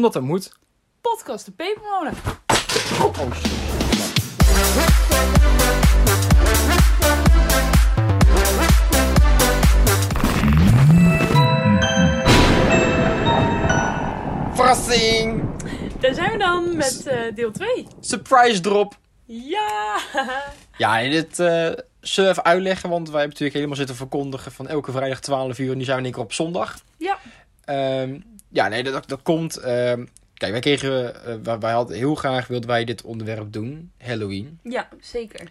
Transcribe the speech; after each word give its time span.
Omdat 0.00 0.14
dat 0.14 0.22
moet. 0.22 0.52
Podcast 1.00 1.44
de 1.44 1.52
Pepermolen. 1.52 2.12
Oh, 3.00 3.32
shit. 3.34 3.50
Verrassing! 14.54 15.42
Daar 16.00 16.14
zijn 16.14 16.30
we 16.30 16.38
dan 16.38 16.76
met 16.76 17.06
eh, 17.06 17.34
deel 17.34 17.50
2. 17.50 17.86
Surprise 18.00 18.60
drop! 18.60 18.98
Ja! 19.24 19.98
Ja, 20.76 21.00
en 21.00 21.10
dit 21.10 21.38
eh 21.38 21.70
zullen 22.00 22.30
we 22.34 22.36
even 22.38 22.44
uitleggen, 22.44 22.88
want 22.90 23.02
wij 23.10 23.20
hebben 23.20 23.28
natuurlijk 23.28 23.54
helemaal 23.54 23.76
zitten 23.76 23.96
verkondigen 23.96 24.52
van 24.52 24.68
elke 24.68 24.92
vrijdag 24.92 25.20
12 25.20 25.58
uur. 25.58 25.76
Nu 25.76 25.84
zijn 25.84 25.96
we 25.96 26.02
in 26.02 26.04
één 26.04 26.12
keer 26.14 26.22
op 26.22 26.32
zondag. 26.32 26.78
ja. 26.96 27.18
Ehm, 27.64 28.20
ja, 28.50 28.68
nee, 28.68 28.82
dat, 28.82 29.08
dat 29.08 29.22
komt. 29.22 29.56
ehm, 29.56 30.04
kijk, 30.34 30.52
wij 30.52 30.60
kregen. 30.60 31.24
eh, 31.44 31.56
wij, 31.58 31.72
hadden 31.72 31.96
heel 31.96 32.14
graag 32.14 32.46
wilden 32.46 32.68
wij 32.68 32.84
dit 32.84 33.02
onderwerp 33.02 33.52
doen, 33.52 33.92
Halloween. 33.98 34.58
Ja, 34.62 34.88
zeker. 35.00 35.50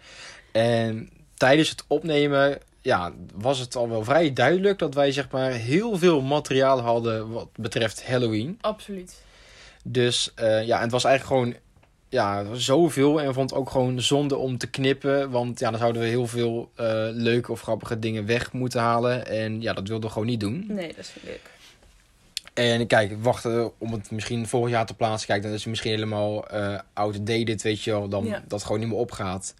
En 0.52 1.10
tijdens 1.34 1.70
het 1.70 1.84
opnemen, 1.86 2.58
ja, 2.80 3.12
was 3.34 3.58
het 3.58 3.76
al 3.76 3.88
wel 3.88 4.04
vrij 4.04 4.32
duidelijk 4.32 4.78
dat 4.78 4.94
wij 4.94 5.12
zeg 5.12 5.30
maar 5.30 5.50
heel 5.50 5.98
veel 5.98 6.20
materiaal 6.20 6.80
hadden 6.80 7.30
wat 7.30 7.48
betreft 7.56 8.06
Halloween. 8.06 8.58
Absoluut. 8.60 9.22
Dus 9.84 10.32
eh, 10.34 10.66
ja, 10.66 10.76
en 10.76 10.82
het 10.82 10.90
was 10.90 11.04
eigenlijk 11.04 11.40
gewoon 11.40 11.56
ja, 12.08 12.54
zoveel. 12.54 13.20
En 13.20 13.26
we 13.26 13.32
vonden 13.32 13.56
het 13.56 13.64
ook 13.66 13.70
gewoon 13.70 14.00
zonde 14.00 14.36
om 14.36 14.58
te 14.58 14.66
knippen. 14.66 15.30
Want 15.30 15.58
ja, 15.58 15.70
dan 15.70 15.78
zouden 15.78 16.02
we 16.02 16.08
heel 16.08 16.26
veel 16.26 16.70
eh, 16.74 16.86
leuke 17.12 17.52
of 17.52 17.60
grappige 17.60 17.98
dingen 17.98 18.26
weg 18.26 18.52
moeten 18.52 18.80
halen. 18.80 19.26
En 19.26 19.60
ja, 19.60 19.72
dat 19.72 19.88
wilden 19.88 20.06
we 20.06 20.12
gewoon 20.12 20.28
niet 20.28 20.40
doen. 20.40 20.64
Nee, 20.68 20.86
dat 20.88 20.98
is 20.98 21.12
leuk. 21.24 21.50
En 22.68 22.86
kijk, 22.86 23.22
wachten 23.22 23.72
om 23.78 23.92
het 23.92 24.10
misschien 24.10 24.46
vorig 24.48 24.70
jaar 24.70 24.86
te 24.86 24.94
plaatsen. 24.94 25.28
Kijk, 25.28 25.42
dan 25.42 25.52
is 25.52 25.60
het 25.60 25.68
misschien 25.68 25.90
helemaal 25.92 26.48
eh 26.48 26.78
outdated, 26.92 27.62
weet 27.62 27.82
je 27.82 27.90
wel. 27.90 28.08
Dan 28.08 28.24
Ja. 28.26 28.44
dat 28.48 28.62
gewoon 28.62 28.78
niet 28.80 28.88
meer 28.88 28.98
opgaat. 28.98 29.54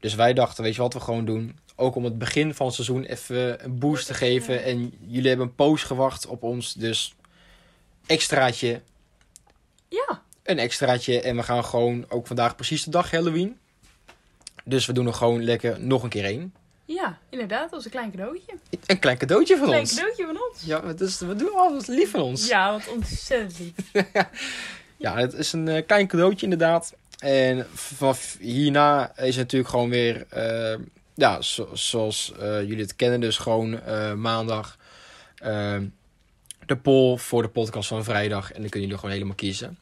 Dus 0.00 0.14
wij 0.14 0.32
dachten, 0.34 0.64
weet 0.64 0.74
je 0.74 0.80
wat 0.80 0.92
we 0.94 1.00
gewoon 1.00 1.24
doen? 1.24 1.58
Ook 1.76 1.94
om 1.94 2.04
het 2.04 2.18
begin 2.18 2.54
van 2.54 2.66
het 2.66 2.74
seizoen 2.74 3.04
even 3.04 3.64
een 3.64 3.78
boost 3.78 4.06
te 4.06 4.14
geven. 4.14 4.64
En 4.64 4.92
jullie 5.06 5.28
hebben 5.28 5.46
een 5.46 5.54
poos 5.54 5.82
gewacht 5.82 6.26
op 6.26 6.42
ons. 6.42 6.74
Dus 6.74 7.14
extraatje, 8.06 8.80
Ja, 9.88 10.22
een 10.42 10.58
extraatje. 10.58 11.20
En 11.20 11.36
we 11.36 11.42
gaan 11.42 11.64
gewoon 11.64 12.04
ook 12.08 12.26
vandaag 12.26 12.56
precies 12.56 12.84
de 12.84 12.90
dag 12.90 13.10
Halloween. 13.10 13.58
Dus 14.64 14.86
we 14.86 14.92
doen 14.92 15.06
er 15.06 15.14
gewoon 15.14 15.44
lekker 15.44 15.80
nog 15.80 16.02
een 16.02 16.08
keer 16.08 16.24
één. 16.24 16.54
Ja, 16.84 17.18
inderdaad. 17.28 17.60
Dat 17.62 17.70
was 17.70 17.84
een 17.84 17.90
klein 17.90 18.10
cadeautje. 18.10 18.52
Een 18.70 18.78
Een 18.86 18.98
klein 18.98 19.18
cadeautje 19.18 19.56
van 19.56 19.66
klein 19.66 19.80
ons. 19.80 19.94
cadeautje 19.94 20.24
van 20.26 20.36
ons. 20.50 20.62
Ja, 20.64 20.86
het 20.86 21.00
is, 21.00 21.18
we 21.18 21.36
doen 21.36 21.54
alles 21.54 21.86
lief 21.86 22.10
van 22.10 22.20
ons. 22.20 22.48
Ja, 22.48 22.72
wat 22.72 22.88
ontzettend 22.88 23.58
lief. 23.58 23.74
Ja, 24.96 25.16
het 25.16 25.32
is 25.32 25.52
een 25.52 25.68
eh, 25.68 25.86
klein 25.86 26.06
cadeautje 26.06 26.42
inderdaad. 26.44 26.94
En 27.18 27.66
vanaf 27.74 28.36
hierna 28.40 29.16
is 29.16 29.26
het 29.26 29.36
natuurlijk 29.36 29.70
gewoon 29.70 29.90
weer, 29.90 30.26
eh, 30.28 30.78
ja, 31.14 31.40
zo- 31.42 31.68
zoals 31.72 32.32
eh, 32.38 32.60
jullie 32.60 32.80
het 32.82 32.96
kennen, 32.96 33.20
dus 33.20 33.38
gewoon 33.38 33.80
maandag 34.20 34.76
de 36.66 36.76
poll 36.82 37.16
voor 37.18 37.42
de 37.42 37.48
podcast 37.48 37.88
van 37.88 38.04
vrijdag. 38.04 38.52
En 38.52 38.60
dan 38.60 38.70
kunnen 38.70 38.80
jullie 38.80 38.96
gewoon 38.96 39.14
helemaal 39.14 39.34
kiezen. 39.36 39.78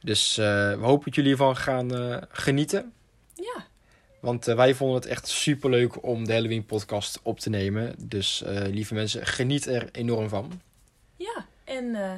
Dus 0.00 0.36
we 0.36 0.78
hopen 0.80 1.04
dat 1.04 1.14
jullie 1.14 1.30
ervan 1.30 1.56
gaan 1.56 1.90
genieten. 2.30 2.92
Ja, 3.34 3.66
Want 4.20 4.48
eh, 4.48 4.54
wij 4.54 4.74
vonden 4.74 4.96
het 4.96 5.06
echt 5.06 5.28
super 5.28 5.70
leuk 5.70 6.02
om 6.02 6.24
de 6.24 6.32
Halloween 6.32 6.66
podcast 6.66 7.20
op 7.22 7.40
te 7.40 7.50
nemen. 7.50 7.94
Dus 7.98 8.42
eh, 8.42 8.62
lieve 8.66 8.94
mensen, 8.94 9.26
geniet 9.26 9.66
er 9.66 9.88
enorm 9.92 10.28
van. 10.28 10.60
ja. 11.16 11.46
En 11.64 11.94
eh, 11.94 12.12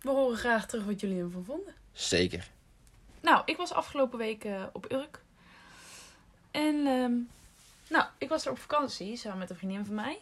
we 0.00 0.10
horen 0.10 0.36
graag 0.36 0.66
terug 0.66 0.84
wat 0.84 1.00
jullie 1.00 1.22
ervan 1.22 1.44
vonden. 1.44 1.74
Zeker. 1.92 2.48
Nou, 3.20 3.42
ik 3.44 3.56
was 3.56 3.72
afgelopen 3.72 4.18
week 4.18 4.46
op 4.72 4.92
Urk. 4.92 5.20
En, 6.50 6.86
ehm, 6.86 7.12
nou, 7.88 8.04
ik 8.18 8.28
was 8.28 8.44
er 8.44 8.50
op 8.50 8.58
vakantie 8.58 9.16
samen 9.16 9.38
met 9.38 9.50
een 9.50 9.56
vriendin 9.56 9.84
van 9.84 9.94
mij. 9.94 10.18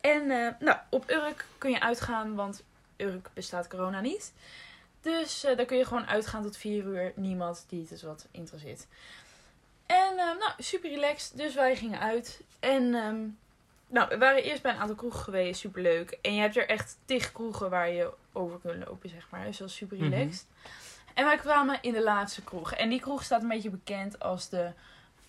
En, 0.00 0.26
nou, 0.60 0.78
op 0.90 1.10
Urk 1.10 1.44
kun 1.58 1.70
je 1.70 1.80
uitgaan, 1.80 2.34
want 2.34 2.62
Urk 2.96 3.30
bestaat 3.34 3.68
corona 3.68 4.00
niet. 4.00 4.32
Dus 5.00 5.40
daar 5.40 5.64
kun 5.64 5.76
je 5.76 5.84
gewoon 5.84 6.06
uitgaan 6.06 6.42
tot 6.42 6.56
4 6.56 6.84
uur. 6.84 7.12
Niemand 7.16 7.64
die 7.68 7.80
het 7.80 7.88
dus 7.88 8.02
wat 8.02 8.26
interesseert. 8.30 8.86
En, 9.86 10.18
eh, 10.18 10.38
nou, 10.38 10.52
super 10.58 10.90
relaxed. 10.90 11.36
Dus 11.36 11.54
wij 11.54 11.76
gingen 11.76 12.00
uit. 12.00 12.40
En, 12.60 12.94
ehm, 12.94 13.24
nou, 13.86 14.08
we 14.08 14.18
waren 14.18 14.42
eerst 14.42 14.62
bij 14.62 14.72
een 14.72 14.78
aantal 14.80 14.96
kroegen 14.96 15.20
geweest. 15.20 15.60
Super 15.60 15.82
leuk. 15.82 16.18
En 16.22 16.34
je 16.34 16.40
hebt 16.40 16.56
er 16.56 16.68
echt 16.68 16.96
tig 17.04 17.32
kroegen 17.32 17.70
waar 17.70 17.90
je 17.90 18.12
over 18.32 18.58
kunt 18.58 18.86
lopen, 18.86 19.08
zeg 19.08 19.26
maar. 19.30 19.44
Dus 19.44 19.56
dat 19.56 19.70
super 19.70 19.96
Mhm. 19.96 20.10
relaxed. 20.10 20.46
En 21.14 21.24
wij 21.24 21.36
kwamen 21.36 21.78
in 21.80 21.92
de 21.92 22.02
laatste 22.02 22.42
kroeg. 22.42 22.72
En 22.72 22.88
die 22.88 23.00
kroeg 23.00 23.22
staat 23.24 23.42
een 23.42 23.48
beetje 23.48 23.70
bekend 23.70 24.20
als 24.20 24.48
de 24.48 24.70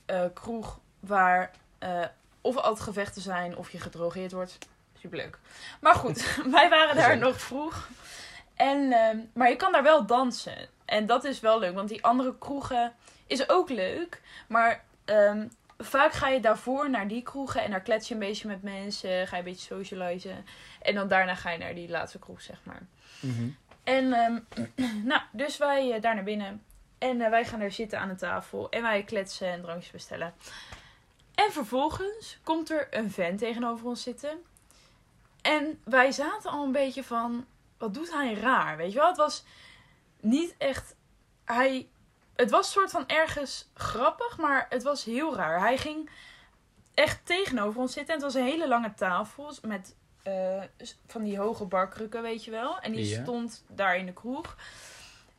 eh, 0.06 0.24
kroeg 0.34 0.80
waar 1.00 1.52
eh, 1.80 2.06
of 2.42 2.56
altijd 2.58 2.80
gevechten 2.84 3.22
zijn 3.22 3.58
of 3.58 3.72
je 3.72 3.80
gedrogeerd 3.80 4.32
wordt. 4.32 4.58
Superleuk. 5.00 5.40
Maar 5.82 5.96
goed, 5.96 6.36
wij 6.52 6.70
waren 6.70 6.96
daar 6.96 7.18
nog 7.18 7.42
vroeg. 7.42 7.90
En, 8.56 8.92
ehm, 8.92 9.18
maar 9.34 9.50
je 9.50 9.56
kan 9.56 9.72
daar 9.72 9.84
wel 9.84 10.06
dansen. 10.06 10.68
En 10.86 11.06
dat 11.06 11.24
is 11.24 11.40
wel 11.40 11.60
leuk, 11.60 11.74
want 11.74 11.90
die 11.90 12.04
andere 12.04 12.38
kroegen 12.38 12.94
is 13.28 13.50
ook 13.50 13.70
leuk. 13.70 14.22
Maar 14.48 14.84
ehm, 15.06 15.48
vaak 15.78 16.12
ga 16.12 16.28
je 16.28 16.40
daarvoor 16.40 16.90
naar 16.90 17.08
die 17.08 17.24
kroegen 17.24 17.64
en 17.64 17.72
daar 17.72 17.82
klets 17.82 18.08
je 18.08 18.14
een 18.14 18.20
beetje 18.20 18.48
met 18.48 18.64
mensen. 18.64 19.28
Ga 19.28 19.36
je 19.36 19.44
een 19.44 19.50
beetje 19.50 19.76
socializen. 19.76 20.46
En 20.82 20.96
dan 20.96 21.08
daarna 21.08 21.36
ga 21.36 21.50
je 21.50 21.58
naar 21.58 21.76
die 21.76 21.90
laatste 21.90 22.20
kroeg, 22.20 22.42
zeg 22.42 22.60
maar. 22.64 22.82
En 23.84 24.14
ehm, 24.14 24.40
nou, 25.12 25.22
dus 25.32 25.58
wij 25.58 25.92
eh, 25.92 26.02
daar 26.02 26.16
naar 26.16 26.24
binnen. 26.24 26.64
En 26.98 27.22
eh, 27.22 27.30
wij 27.30 27.46
gaan 27.46 27.62
er 27.62 27.72
zitten 27.72 28.00
aan 28.00 28.10
de 28.10 28.16
tafel. 28.16 28.70
En 28.70 28.82
wij 28.82 29.04
kletsen 29.04 29.52
en 29.52 29.62
drankjes 29.62 29.92
bestellen. 29.92 30.34
En 31.36 31.52
vervolgens 31.52 32.40
komt 32.44 32.70
er 32.70 32.88
een 32.90 33.12
vent 33.12 33.40
tegenover 33.40 33.88
ons 33.88 34.02
zitten. 34.02 34.38
En 35.42 35.80
wij 35.84 36.12
zaten 36.12 36.52
al 36.52 36.64
een 36.64 36.72
beetje 36.72 37.04
van... 37.04 37.46
Wat 37.78 37.94
doet 37.94 38.14
hij 38.14 38.34
raar? 38.34 38.78
Weet 38.78 38.92
je 38.92 38.98
wel? 38.98 39.08
Het 39.08 39.18
was 39.18 39.44
niet 40.20 40.56
echt... 40.58 40.96
Hij... 41.46 41.90
Het 42.38 42.50
was 42.52 42.72
soort 42.72 42.92
van 42.92 43.08
ergens 43.08 43.70
grappig, 43.74 44.38
maar 44.38 44.66
het 44.70 44.84
was 44.84 45.04
heel 45.04 45.36
raar. 45.36 45.60
Hij 45.60 45.78
ging 45.78 46.10
echt 46.94 47.26
tegenover 47.26 47.82
ons 47.82 47.94
zitten. 47.94 48.14
En 48.16 48.22
het 48.22 48.34
was 48.34 48.42
een 48.42 48.48
hele 48.50 48.68
lange 48.68 48.94
tafel 48.94 49.54
met 49.62 49.96
eh, 50.24 50.62
van 51.08 51.24
die 51.24 51.38
hoge 51.38 51.66
barkrukken, 51.66 52.22
weet 52.22 52.44
je 52.44 52.52
wel. 52.52 52.80
En 52.80 52.92
die 52.92 53.08
Ja. 53.10 53.22
stond 53.22 53.64
daar 53.68 53.98
in 53.98 54.06
de 54.06 54.14
kroeg. 54.14 54.56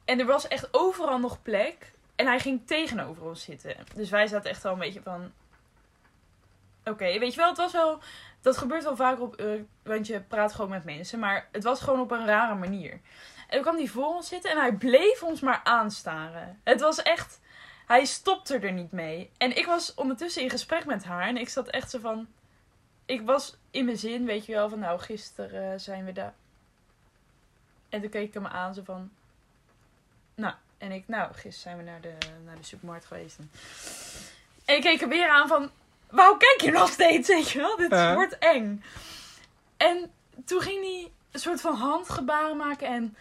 En 0.04 0.18
er 0.20 0.26
was 0.26 0.48
echt 0.48 0.68
overal 0.70 1.18
nog 1.18 1.42
plek. 1.42 1.92
En 2.16 2.26
hij 2.26 2.40
ging 2.40 2.66
tegenover 2.66 3.22
ons 3.24 3.42
zitten. 3.42 3.76
Dus 3.94 4.10
wij 4.10 4.26
zaten 4.26 4.50
echt 4.50 4.62
wel 4.62 4.72
een 4.72 4.78
beetje 4.78 5.02
van... 5.02 5.32
Oké, 6.84 7.18
weet 7.18 7.34
je 7.34 7.40
wel, 7.40 7.48
het 7.48 7.56
was 7.56 7.72
wel... 7.72 7.98
Dat 8.40 8.56
gebeurt 8.56 8.84
wel 8.84 8.96
vaker 8.96 9.22
op 9.22 9.40
Urk, 9.40 9.66
want 9.82 10.06
je 10.06 10.20
praat 10.20 10.52
gewoon 10.52 10.70
met 10.70 10.84
mensen. 10.84 11.18
Maar 11.18 11.48
het 11.52 11.64
was 11.64 11.80
gewoon 11.80 12.00
op 12.00 12.10
een 12.10 12.26
rare 12.26 12.54
manier. 12.54 13.00
En 13.48 13.54
toen 13.54 13.62
kwam 13.62 13.76
hij 13.76 13.86
voor 13.86 14.06
ons 14.06 14.28
zitten 14.28 14.50
en 14.50 14.56
hij 14.56 14.72
bleef 14.72 15.22
ons 15.22 15.40
maar 15.40 15.60
aanstaren. 15.64 16.60
Het 16.64 16.80
was 16.80 17.02
echt... 17.02 17.40
Hij 17.86 18.04
stopte 18.04 18.58
er 18.58 18.72
niet 18.72 18.92
mee. 18.92 19.30
En 19.36 19.56
ik 19.56 19.66
was 19.66 19.94
ondertussen 19.94 20.42
in 20.42 20.50
gesprek 20.50 20.84
met 20.84 21.04
haar. 21.04 21.26
En 21.26 21.36
ik 21.36 21.48
zat 21.48 21.68
echt 21.68 21.90
zo 21.90 21.98
van... 21.98 22.28
Ik 23.06 23.22
was 23.22 23.56
in 23.70 23.84
mijn 23.84 23.98
zin, 23.98 24.24
weet 24.24 24.46
je 24.46 24.52
wel, 24.52 24.68
van 24.68 24.78
nou, 24.78 25.00
gisteren 25.00 25.72
eh, 25.72 25.78
zijn 25.78 26.04
we 26.04 26.12
daar. 26.12 26.34
En 27.88 28.00
toen 28.00 28.10
keek 28.10 28.28
ik 28.28 28.34
hem 28.34 28.46
aan 28.46 28.74
zo 28.74 28.82
van... 28.84 29.10
Nou, 30.34 30.54
en 30.78 30.92
ik, 30.92 31.08
nou, 31.08 31.32
gisteren 31.32 31.52
zijn 31.52 31.76
we 31.76 31.82
naar 31.82 32.00
de, 32.00 32.14
naar 32.44 32.56
de 32.56 32.64
supermarkt 32.64 33.04
geweest. 33.04 33.38
En 33.38 33.50
en 34.68 34.74
ik 34.74 34.82
keek 34.82 35.00
hem 35.00 35.08
weer 35.08 35.28
aan 35.28 35.48
van... 35.48 35.70
Waarom 36.10 36.38
kijk 36.38 36.60
je 36.60 36.70
nog 36.70 36.88
steeds, 36.88 37.28
weet 37.28 37.50
je 37.50 37.58
wel? 37.58 37.76
Dit 37.76 38.14
wordt 38.14 38.38
eng. 38.38 38.84
En 39.76 40.12
toen 40.44 40.60
ging 40.60 40.84
hij 40.84 41.12
een 41.30 41.40
soort 41.40 41.60
van 41.60 41.74
handgebaren 41.74 42.56
maken 42.56 42.88
en 42.88 43.16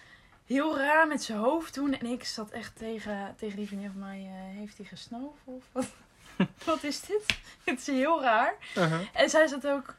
heel 0.47 0.78
raar 0.78 1.08
met 1.08 1.24
zijn 1.24 1.38
hoofd 1.38 1.73
doen. 1.73 1.99
En 1.99 2.05
ik 2.05 2.23
zat 2.23 2.49
echt 2.49 2.76
tegen, 2.76 3.35
tegen 3.38 3.58
die 3.58 3.67
vriendin 3.67 3.91
van 3.91 3.99
mij, 3.99 4.20
eh, 4.20 4.58
heeft 4.58 4.78
hij 4.78 4.85
gesnoven 4.85 5.53
of 5.53 5.64
wat? 5.72 5.88
wat 6.66 6.84
is 6.84 7.02
dit? 7.02 7.26
Het 7.66 7.79
is 7.79 7.88
heel 7.88 8.22
raar. 8.22 8.55
Uh-huh. 8.78 9.08
En 9.14 9.29
zij 9.29 9.47
zat 9.47 9.67
ook, 9.67 9.96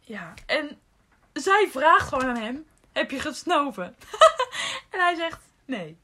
ja. 0.00 0.34
En 0.46 0.80
zij 1.32 1.68
vraagt 1.70 2.08
gewoon 2.08 2.24
aan 2.24 2.42
hem, 2.42 2.66
heb 2.92 3.10
je 3.10 3.20
gesnoven? 3.20 3.84
en 4.92 5.00
hij 5.00 5.14
zegt, 5.14 5.40
nee. 5.64 5.98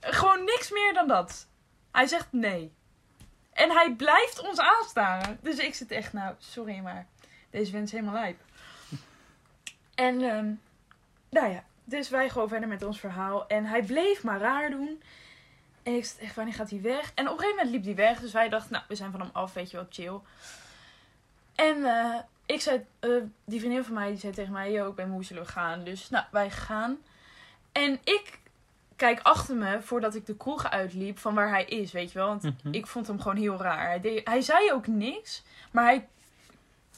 Gewoon 0.00 0.44
niks 0.44 0.70
meer 0.70 0.94
dan 0.94 1.08
dat. 1.08 1.46
Hij 1.90 2.06
zegt 2.06 2.26
nee. 2.30 2.72
En 3.52 3.70
hij 3.70 3.94
blijft 3.94 4.40
ons 4.40 4.60
aanstaren. 4.60 5.38
Dus 5.40 5.58
ik 5.58 5.74
zit 5.74 5.90
echt, 5.90 6.12
nou, 6.12 6.34
sorry, 6.38 6.78
maar 6.78 7.06
deze 7.50 7.70
vent 7.70 7.84
is 7.84 7.92
helemaal 7.92 8.14
lijp. 8.14 8.40
En, 9.94 10.22
ehm, 10.22 10.52
nou 11.30 11.52
ja, 11.52 11.64
dus 11.88 12.08
wij 12.08 12.28
gewoon 12.30 12.48
verder 12.48 12.68
met 12.68 12.82
ons 12.84 13.00
verhaal. 13.00 13.46
En 13.46 13.64
hij 13.64 13.82
bleef 13.82 14.22
maar 14.24 14.40
raar 14.40 14.70
doen. 14.70 15.02
En 15.82 15.94
ik 15.94 16.04
zat 16.04 16.18
echt, 16.18 16.34
wanneer 16.34 16.54
gaat 16.54 16.70
hij 16.70 16.80
weg? 16.82 17.12
En 17.14 17.28
op 17.28 17.32
een 17.32 17.38
gegeven 17.38 17.56
moment 17.64 17.74
liep 17.74 17.84
hij 17.96 18.06
weg. 18.06 18.20
Dus 18.20 18.32
wij 18.32 18.48
dachten, 18.48 18.72
nou, 18.72 18.84
we 18.88 18.94
zijn 18.94 19.10
van 19.10 19.20
hem 19.20 19.30
af, 19.32 19.52
weet 19.52 19.70
je 19.70 19.76
wel, 19.76 19.86
chill. 19.90 20.18
En 21.54 21.84
eh, 21.84 22.14
ik 22.46 22.60
zei, 22.60 22.84
eh, 23.00 23.10
die 23.44 23.60
vriendin 23.60 23.84
van 23.84 23.94
mij, 23.94 24.08
die 24.08 24.18
zei 24.18 24.32
tegen 24.32 24.52
mij, 24.52 24.72
yo, 24.72 24.88
ik 24.88 24.94
ben 24.94 25.08
moe, 25.10 25.24
zullen 25.24 25.42
we 25.42 25.48
gaan? 25.48 25.84
Dus, 25.84 26.10
nou, 26.10 26.24
wij 26.30 26.50
gaan. 26.50 26.96
En 27.72 27.98
ik 28.04 28.38
kijk 28.96 29.20
achter 29.22 29.56
me 29.56 29.82
voordat 29.82 30.14
ik 30.14 30.26
de 30.26 30.36
kroeg 30.36 30.70
uitliep 30.70 31.18
van 31.18 31.34
waar 31.34 31.48
hij 31.50 31.64
is, 31.64 31.92
weet 31.92 32.12
je 32.12 32.18
wel. 32.18 32.26
Want 32.28 32.42
Mhm. 32.42 32.52
ik 32.74 32.86
vond 32.86 33.06
hem 33.06 33.20
gewoon 33.20 33.36
heel 33.36 33.56
raar. 33.62 33.86
Hij, 33.86 34.00
deed- 34.00 34.28
hij 34.28 34.40
zei 34.40 34.72
ook 34.72 34.86
niks, 34.86 35.42
maar 35.70 35.84
hij 35.84 36.08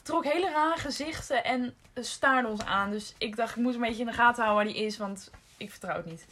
trok 0.01 0.23
hele 0.23 0.49
rare 0.51 0.79
gezichten 0.79 1.43
en 1.43 1.75
staarde 1.93 2.47
ons 2.47 2.65
aan. 2.65 2.91
Dus 2.91 3.15
ik 3.17 3.35
dacht, 3.35 3.55
ik 3.55 3.61
moet 3.61 3.73
een 3.73 3.81
beetje 3.81 3.99
in 3.99 4.05
de 4.05 4.13
gaten 4.13 4.43
houden 4.43 4.65
waar 4.65 4.73
hij 4.73 4.83
is, 4.83 4.97
want 4.97 5.31
ik 5.57 5.71
vertrouw 5.71 5.95
het 5.95 6.05
niet. 6.05 6.25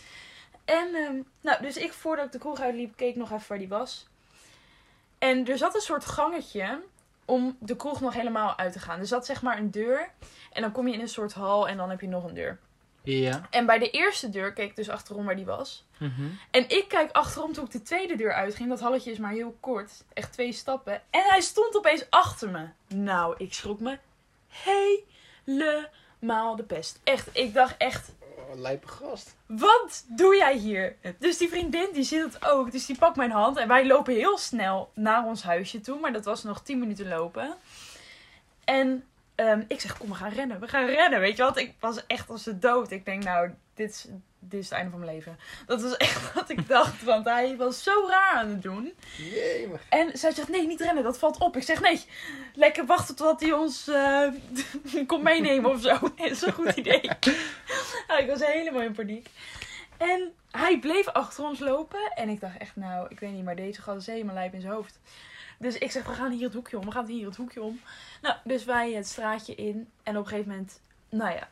En, 0.65 0.95
ehm, 0.95 1.21
nou, 1.41 1.61
dus 1.61 1.77
ik 1.77 1.93
voordat 1.93 2.25
ik 2.25 2.31
de 2.31 2.37
kroeg 2.37 2.59
uitliep, 2.59 2.95
keek 2.95 3.15
nog 3.15 3.31
even 3.31 3.45
waar 3.47 3.57
hij 3.57 3.67
was. 3.67 4.07
En 5.17 5.47
er 5.47 5.57
zat 5.57 5.75
een 5.75 5.81
soort 5.81 6.05
gangetje 6.05 6.81
om 7.25 7.57
de 7.59 7.75
kroeg 7.75 8.01
nog 8.01 8.13
helemaal 8.13 8.57
uit 8.57 8.73
te 8.73 8.79
gaan. 8.79 8.99
Er 8.99 9.05
zat 9.05 9.25
zeg 9.25 9.41
maar 9.41 9.57
een 9.57 9.71
deur 9.71 10.09
en 10.53 10.61
dan 10.61 10.71
kom 10.71 10.87
je 10.87 10.93
in 10.93 11.01
een 11.01 11.09
soort 11.09 11.33
hal 11.33 11.67
en 11.67 11.77
dan 11.77 11.89
heb 11.89 12.01
je 12.01 12.07
nog 12.07 12.23
een 12.23 12.33
deur. 12.33 12.59
Ja. 13.03 13.47
En 13.49 13.65
bij 13.65 13.79
de 13.79 13.89
eerste 13.89 14.29
deur 14.29 14.53
keek 14.53 14.69
ik 14.69 14.75
dus 14.75 14.89
achterom 14.89 15.25
waar 15.25 15.35
die 15.35 15.45
was. 15.45 15.85
Mhm. 15.97 16.27
En 16.51 16.69
ik 16.69 16.85
kijk 16.87 17.11
achterom 17.11 17.53
toen 17.53 17.65
ik 17.65 17.71
de 17.71 17.81
tweede 17.81 18.15
deur 18.15 18.33
uitging. 18.33 18.69
Dat 18.69 18.79
halletje 18.79 19.11
is 19.11 19.17
maar 19.17 19.31
heel 19.31 19.57
kort. 19.59 19.91
Echt 20.13 20.33
twee 20.33 20.51
stappen. 20.51 20.93
En 21.09 21.23
hij 21.23 21.41
stond 21.41 21.77
opeens 21.77 22.05
achter 22.09 22.49
me. 22.49 22.65
Nou, 22.87 23.35
ik 23.37 23.53
schrok 23.53 23.79
me 23.79 23.97
helemaal 25.45 26.55
de 26.55 26.63
pest. 26.63 26.99
Echt, 27.03 27.29
ik 27.31 27.53
dacht 27.53 27.75
echt, 27.77 28.11
Oh, 28.51 28.59
lijpe 28.59 28.87
gast. 28.87 29.35
wat 29.45 30.05
doe 30.07 30.35
jij 30.35 30.57
hier? 30.57 30.95
Dus 31.19 31.37
die 31.37 31.49
vriendin 31.49 31.89
die 31.93 32.03
ziet 32.03 32.23
het 32.23 32.45
ook. 32.45 32.71
Dus 32.71 32.85
die 32.85 32.97
pakt 32.97 33.15
mijn 33.15 33.31
hand. 33.31 33.57
En 33.57 33.67
wij 33.67 33.85
lopen 33.87 34.13
heel 34.13 34.37
snel 34.37 34.91
naar 34.93 35.25
ons 35.25 35.43
huisje 35.43 35.81
toe. 35.81 35.99
Maar 35.99 36.13
dat 36.13 36.25
was 36.25 36.43
nog 36.43 36.61
10 36.61 36.79
minuten 36.79 37.07
lopen. 37.07 37.55
En 38.63 39.03
ehm, 39.39 39.63
ik 39.67 39.81
zeg, 39.81 39.97
kom 39.97 40.09
we 40.09 40.15
gaan 40.15 40.33
rennen. 40.33 40.59
We 40.59 40.67
gaan 40.67 40.85
rennen. 40.85 41.19
Weet 41.19 41.37
je 41.37 41.43
wat? 41.43 41.57
Ik 41.57 41.73
was 41.79 42.05
echt 42.07 42.29
als 42.29 42.43
de 42.43 42.59
dood. 42.59 42.91
Ik 42.91 43.05
denk, 43.05 43.23
nou, 43.23 43.51
dit 43.73 43.89
is, 43.89 44.05
dit 44.39 44.59
is 44.59 44.65
het 44.65 44.77
einde 44.77 44.91
van 44.91 44.99
mijn 44.99 45.11
leven. 45.11 45.39
Dat 45.65 45.81
was 45.81 45.97
echt 45.97 46.33
wat 46.33 46.49
ik 46.49 46.67
dacht. 46.67 47.03
Want 47.03 47.25
hij 47.25 47.57
was 47.57 47.83
zo 47.83 48.07
raar 48.07 48.33
aan 48.33 48.49
het 48.49 48.61
doen. 48.61 48.93
Jee, 49.17 49.67
maar... 49.67 49.81
En 49.89 50.17
zij 50.17 50.31
zegt, 50.31 50.49
nee, 50.49 50.67
niet 50.67 50.81
rennen, 50.81 51.03
dat 51.03 51.19
valt 51.19 51.37
op. 51.37 51.55
Ik 51.55 51.63
zeg, 51.63 51.81
nee, 51.81 52.03
lekker 52.53 52.85
wachten 52.85 53.15
totdat 53.15 53.41
hij 53.41 53.51
ons 53.51 53.87
eh, 53.87 54.27
komt 55.07 55.23
meenemen 55.23 55.71
of 55.71 55.81
zo. 55.81 55.99
Dat 56.15 56.31
is 56.31 56.45
een 56.45 56.53
goed 56.53 56.75
idee. 56.75 57.01
Ik 58.17 58.25
was 58.27 58.45
helemaal 58.45 58.81
in 58.81 58.93
paniek. 58.93 59.29
En 59.97 60.33
hij 60.51 60.79
bleef 60.79 61.07
achter 61.07 61.43
ons 61.43 61.59
lopen. 61.59 62.11
En 62.15 62.29
ik 62.29 62.39
dacht 62.39 62.57
echt, 62.57 62.75
nou, 62.75 63.07
ik 63.09 63.19
weet 63.19 63.31
niet, 63.31 63.43
maar 63.43 63.55
deze 63.55 63.81
gast 63.81 63.97
is 63.97 64.07
helemaal 64.07 64.33
lijp 64.33 64.53
in 64.53 64.61
zijn 64.61 64.73
hoofd. 64.73 64.99
Dus 65.59 65.77
ik 65.77 65.91
zeg, 65.91 66.05
we 66.07 66.13
gaan 66.13 66.31
hier 66.31 66.43
het 66.45 66.53
hoekje 66.53 66.77
om, 66.77 66.85
we 66.85 66.91
gaan 66.91 67.05
hier 67.05 67.25
het 67.27 67.35
hoekje 67.35 67.61
om. 67.61 67.79
Nou, 68.21 68.35
dus 68.43 68.63
wij 68.65 68.91
het 68.93 69.07
straatje 69.07 69.55
in. 69.55 69.89
En 70.03 70.17
op 70.17 70.23
een 70.23 70.29
gegeven 70.29 70.49
moment, 70.51 70.81
nou 71.09 71.31
ja, 71.35 71.49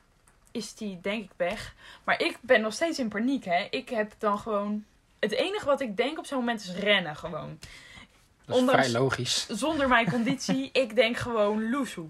is 0.51 0.73
die 0.75 0.99
denk 1.01 1.23
ik 1.23 1.31
weg. 1.37 1.75
Maar 2.03 2.21
ik 2.21 2.37
ben 2.41 2.61
nog 2.61 2.73
steeds 2.73 2.99
in 2.99 3.07
paniek, 3.07 3.43
hè. 3.45 3.67
Ik 3.69 3.89
heb 3.89 4.13
dan 4.17 4.39
gewoon... 4.39 4.85
Het 5.19 5.31
enige 5.31 5.65
wat 5.65 5.81
ik 5.81 5.97
denk 5.97 6.17
op 6.17 6.25
zo'n 6.25 6.37
moment 6.37 6.61
is 6.61 6.73
rennen 6.75 7.15
gewoon 7.15 7.57
Dat 8.45 8.55
is 8.55 8.61
Ondanks- 8.61 8.87
vrij 8.87 8.99
logisch. 9.01 9.47
zonder 9.47 9.87
mijn 9.87 10.09
conditie, 10.09 10.69
ik 10.83 10.95
denk 10.95 11.17
gewoon 11.17 11.69
loesoe. 11.69 12.07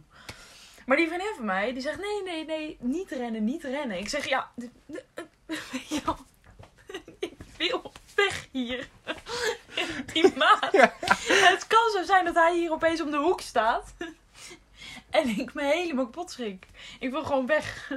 Maar 0.85 0.97
die 0.97 1.07
vriendin 1.07 1.33
van 1.35 1.45
mij, 1.45 1.73
die 1.73 1.81
zegt 1.81 1.99
nee, 1.99 2.23
nee, 2.23 2.45
nee, 2.45 2.77
niet 2.79 3.09
rennen, 3.11 3.43
niet 3.43 3.63
rennen. 3.63 3.97
Ik 3.99 4.09
zeg 4.09 4.27
ja, 4.27 4.51
ik 7.19 7.33
wil 7.57 7.91
weg 8.15 8.47
hier. 8.51 8.87
Het 11.51 11.67
kan 11.67 11.89
zo 11.93 12.03
zijn 12.03 12.25
dat 12.25 12.35
hij 12.35 12.55
hier 12.57 12.71
opeens 12.71 13.01
om 13.01 13.11
de 13.11 13.17
hoek 13.17 13.41
staat. 13.41 13.93
En 15.09 15.27
ik 15.27 15.53
me 15.53 15.63
helemaal 15.63 16.05
kapot 16.05 16.31
schrik. 16.31 16.65
Ik 16.99 17.11
wil 17.11 17.23
gewoon 17.23 17.45
weg. 17.45 17.91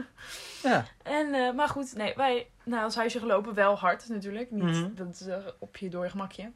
Ja. 0.62 0.87
En, 1.02 1.34
eh, 1.34 1.52
maar 1.52 1.69
goed, 1.69 1.94
nee, 1.96 2.12
wij 2.17 2.46
naar 2.62 2.84
ons 2.84 2.94
huisje 2.96 3.19
gelopen. 3.19 3.55
Wel 3.55 3.78
hard 3.78 4.08
natuurlijk. 4.08 4.50
Niet 4.50 4.62
Mhm. 4.64 4.94
dat 4.94 5.20
is, 5.20 5.26
eh, 5.26 5.37
op 5.58 5.76
je 5.76 5.88
door 5.88 6.05
je 6.05 6.11
gemakje. 6.11 6.50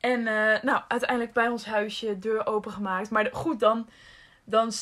En 0.00 0.26
eh, 0.26 0.62
nou, 0.62 0.82
uiteindelijk 0.88 1.32
bij 1.32 1.48
ons 1.48 1.64
huisje 1.64 2.18
deur 2.18 2.46
opengemaakt. 2.46 3.10
Maar 3.10 3.24
de- 3.24 3.30
goed, 3.32 3.60
dan, 3.60 3.88
dan 4.44 4.72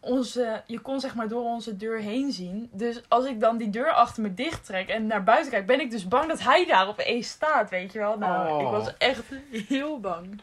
onze, 0.00 0.62
je 0.66 0.78
kon 0.80 1.00
zeg 1.00 1.14
maar 1.14 1.28
door 1.28 1.44
onze 1.44 1.76
deur 1.76 1.98
heen 1.98 2.32
zien. 2.32 2.68
Dus 2.72 3.02
als 3.08 3.24
ik 3.24 3.40
dan 3.40 3.56
die 3.56 3.70
deur 3.70 3.92
achter 3.92 4.22
me 4.22 4.34
dicht 4.34 4.64
trek 4.64 4.88
en 4.88 5.06
naar 5.06 5.24
buiten 5.24 5.50
kijk, 5.50 5.66
ben 5.66 5.80
ik 5.80 5.90
dus 5.90 6.08
bang 6.08 6.28
dat 6.28 6.40
hij 6.40 6.66
daar 6.66 6.88
opeens 6.88 7.28
staat, 7.28 7.70
weet 7.70 7.92
je 7.92 7.98
wel. 7.98 8.18
Nou, 8.18 8.52
Oh. 8.52 8.60
ik 8.62 8.68
was 8.68 8.96
echt 8.98 9.24
heel 9.68 10.00
bang. 10.00 10.40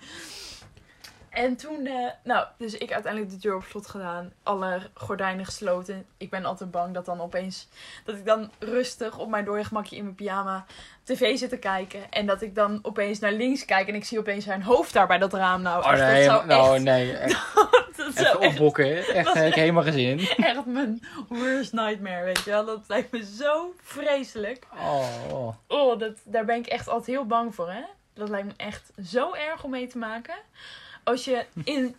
En 1.36 1.56
toen, 1.56 1.86
eh, 1.86 2.08
nou, 2.24 2.46
dus 2.58 2.78
ik 2.78 2.94
uiteindelijk 2.94 3.32
de 3.32 3.38
deur 3.38 3.56
op 3.56 3.64
slot 3.64 3.88
gedaan. 3.88 4.32
Alle 4.44 4.80
gordijnen 4.94 5.46
gesloten. 5.46 6.06
Ik 6.18 6.30
ben 6.30 6.46
altijd 6.46 6.72
bang 6.72 6.94
dat 6.94 7.06
dan 7.06 7.22
opeens, 7.22 7.68
dat 8.06 8.16
ik 8.16 8.26
dan 8.26 8.52
rustig 8.60 9.18
op 9.18 9.30
mijn 9.30 9.46
doorgemakje 9.46 9.96
in 9.96 10.04
mijn 10.04 10.16
pyjama 10.16 10.66
tv 11.04 11.38
zit 11.38 11.50
te 11.50 11.58
kijken. 11.58 12.12
En 12.12 12.26
dat 12.26 12.42
ik 12.42 12.56
dan 12.56 12.80
opeens 12.82 13.20
naar 13.20 13.32
links 13.32 13.66
kijk 13.66 13.88
en 13.88 13.96
ik 13.96 14.06
zie 14.06 14.20
opeens 14.20 14.44
zijn 14.44 14.64
hoofd 14.64 14.94
daar 14.94 15.08
bij 15.08 15.18
dat 15.18 15.34
raam. 15.34 15.62
Nou, 15.62 15.84
Oh 15.84 15.92
echt, 15.92 16.02
nee, 16.02 16.28
dat 16.28 16.36
zou 16.36 16.48
nou 16.48 16.76
echt, 16.76 16.84
nee. 16.84 17.14
Echt, 17.98 18.16
dat 18.16 18.26
zou 18.26 18.42
echt, 18.42 18.54
opbokken. 18.54 19.08
Echt, 19.08 19.34
heb 19.38 19.48
ik 19.48 19.56
helemaal 19.56 19.84
geen 19.84 19.94
zin 19.94 20.20
in. 20.20 20.28
echt 20.46 20.66
mijn 20.66 21.08
worst 21.30 21.74
nightmare, 21.74 22.24
weet 22.24 22.44
je 22.44 22.50
wel. 22.50 22.66
Dat 22.66 22.84
lijkt 22.88 23.12
me 23.12 23.24
zo 23.24 23.74
vreselijk. 23.82 24.68
Oh, 24.74 25.06
oh. 25.32 25.56
Oh, 25.68 26.00
dat, 26.00 26.18
daar 26.24 26.46
ben 26.46 26.56
ik 26.56 26.68
echt 26.68 26.88
altijd 26.88 27.08
heel 27.08 27.26
bang 27.26 27.56
voor, 27.56 27.72
hè. 27.72 27.84
Dat 28.14 28.30
lijkt 28.30 28.48
me 28.48 28.54
echt 28.58 28.92
zo 29.06 29.34
erg 29.34 29.64
om 29.64 29.70
mee 29.70 29.88
te 29.88 29.98
maken. 29.98 30.36
Als 31.06 31.26
je 31.26 31.46
in, 31.64 31.96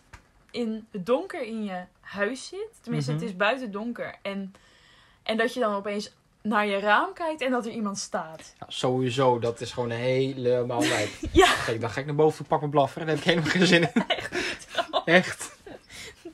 in 0.51 0.87
het 0.91 1.05
donker 1.05 1.41
in 1.43 1.63
je 1.63 1.81
huis 1.99 2.47
zit. 2.47 2.67
Tenminste, 2.81 3.11
Mhm. 3.11 3.19
het 3.21 3.29
is 3.29 3.35
buiten 3.35 3.71
donker. 3.71 4.15
En, 4.21 4.53
en 5.23 5.37
dat 5.37 5.53
je 5.53 5.59
dan 5.59 5.73
opeens 5.75 6.11
naar 6.41 6.67
je 6.67 6.79
raam 6.79 7.13
kijkt 7.13 7.41
en 7.41 7.51
dat 7.51 7.65
er 7.65 7.71
iemand 7.71 7.97
staat. 7.97 8.53
Ja, 8.59 8.65
sowieso, 8.69 9.39
dat 9.39 9.61
is 9.61 9.71
gewoon 9.71 9.89
helemaal 9.89 10.81
lijp. 10.81 11.09
Ja, 11.31 11.53
Kijk, 11.65 11.81
dan 11.81 11.89
ga 11.89 11.99
ik 11.99 12.05
naar 12.05 12.15
boven 12.15 12.37
toe, 12.37 12.45
pak 12.47 12.59
mijn 12.59 12.71
blaffer. 12.71 12.99
Daar 12.99 13.09
heb 13.09 13.17
ik 13.17 13.23
helemaal 13.23 13.49
geen 13.49 13.65
zin 13.67 13.81
in. 13.93 14.03
Echt. 15.05 15.56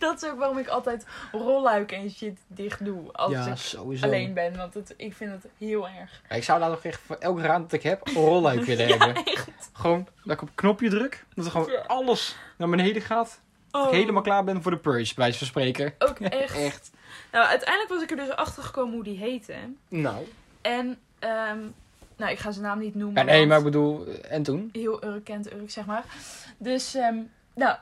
Dat 0.04 0.24
is 0.24 0.30
ook 0.30 0.38
waarom 0.40 0.58
ik 0.58 0.68
altijd 0.68 1.06
rolluiken 1.32 1.98
en 1.98 2.12
shit 2.12 2.40
dicht 2.48 2.86
doe. 2.86 3.12
Als 3.12 3.32
Ja, 3.32 3.46
ik 3.48 3.58
sowieso. 3.58 4.06
alleen 4.06 4.34
ben. 4.34 4.58
Want 4.58 4.74
het, 4.74 4.94
ik 4.98 5.14
vind 5.14 5.32
het 5.32 5.46
heel 5.58 5.88
erg. 5.88 6.22
Ja, 6.30 6.36
ik 6.36 6.44
zou 6.44 6.60
daar 6.60 6.70
nog 6.70 6.84
echt 6.84 7.02
voor 7.06 7.16
elk 7.16 7.40
raam 7.40 7.62
dat 7.62 7.72
ik 7.72 7.84
heb, 7.84 8.08
een 8.08 8.14
rolluik 8.14 8.64
willen 8.64 8.88
hebben. 9.00 9.24
Gewoon 9.74 10.08
dat 10.24 10.34
ik 10.36 10.42
op 10.42 10.48
een 10.48 10.56
knopje 10.56 10.90
druk, 10.90 11.26
dat 11.36 11.46
er 11.46 11.52
gewoon 11.52 11.72
Ja. 11.72 11.80
alles 11.88 12.36
naar 12.58 12.70
beneden 12.70 13.02
gaat. 13.02 13.40
Dat 13.72 13.82
Oh, 13.82 13.88
ik 13.88 13.94
helemaal 14.00 14.22
klaar 14.22 14.44
ben 14.44 14.62
voor 14.62 14.72
de 14.72 14.78
purge, 14.78 15.14
bij 15.16 15.34
van 15.34 15.48
spreken. 15.48 15.94
Ook 16.00 16.20
echt. 16.44 16.56
Echt. 16.58 16.92
Nou, 17.32 17.46
uiteindelijk 17.46 17.90
was 17.94 18.02
ik 18.04 18.10
er 18.12 18.16
dus 18.18 18.30
achter 18.36 18.64
gekomen 18.64 18.94
hoe 18.94 19.04
die 19.04 19.18
heette. 19.18 19.54
Nou. 19.88 20.28
En, 20.62 21.00
ehm, 21.20 21.58
nou, 22.18 22.32
ik 22.32 22.40
ga 22.40 22.52
zijn 22.52 22.66
naam 22.66 22.80
niet 22.80 22.96
noemen. 22.96 23.16
Ja, 23.16 23.24
nee, 23.24 23.38
want- 23.38 23.50
maar 23.50 23.58
ik 23.58 23.64
bedoel, 23.64 24.06
en 24.30 24.44
toen? 24.44 24.70
heel 24.74 25.04
urkent 25.06 25.54
Urk, 25.54 25.72
zeg 25.72 25.86
maar. 25.86 26.04
Dus, 26.58 26.96
ehm, 26.96 27.16
nou. 27.56 27.76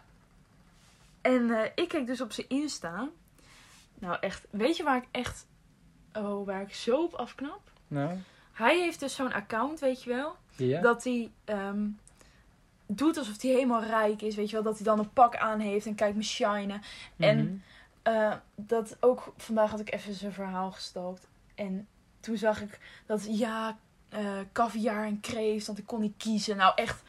En 1.22 1.52
eh, 1.52 1.70
ik 1.76 1.88
keek 1.90 2.08
dus 2.08 2.22
op 2.22 2.32
zijn 2.32 2.50
Insta. 2.50 3.10
Nou, 4.00 4.18
echt. 4.20 4.46
Weet 4.50 4.78
je 4.78 4.84
waar 4.84 4.98
ik 4.98 5.08
echt. 5.12 5.46
Oh, 6.14 6.46
waar 6.46 6.62
ik 6.62 6.74
zo 6.74 7.04
op 7.04 7.14
afknap? 7.14 7.72
Nou, 7.88 8.18
Hij 8.52 8.80
heeft 8.80 9.00
dus 9.00 9.16
zo'n 9.16 9.34
account, 9.34 9.80
weet 9.80 10.04
je 10.04 10.10
wel. 10.10 10.36
ja. 10.56 10.82
Dat 10.82 11.04
hij 11.04 11.32
ehm, 11.46 11.88
doet 12.86 13.18
alsof 13.18 13.42
hij 13.42 13.52
helemaal 13.52 13.84
rijk 13.84 14.22
is. 14.22 14.36
Weet 14.36 14.48
je 14.50 14.54
wel. 14.56 14.64
Dat 14.64 14.76
hij 14.76 14.84
dan 14.86 15.00
een 15.00 15.14
pak 15.14 15.36
aan 15.36 15.60
heeft 15.60 15.86
en 15.86 15.96
kijkt 15.96 16.16
me 16.18 16.24
shinen. 16.24 16.82
en- 17.18 17.44
Mhm. 17.46 17.56
Eh, 18.04 18.34
dat 18.56 18.98
ook 19.00 19.34
vandaag 19.38 19.70
had 19.72 19.80
ik 19.80 19.94
even 19.94 20.14
zijn 20.14 20.34
verhaal 20.34 20.72
gestalkt. 20.72 21.28
En 21.56 21.88
toen 22.20 22.38
zag 22.38 22.62
ik 22.62 22.80
dat 23.06 23.38
ja, 23.38 23.78
eh 24.10 24.40
caviar 24.52 25.06
en 25.06 25.20
kreeft, 25.20 25.66
want 25.68 25.78
ik 25.78 25.86
kon 25.86 26.00
niet 26.02 26.14
kiezen. 26.18 26.58
Nou 26.58 26.72
echt. 26.76 27.02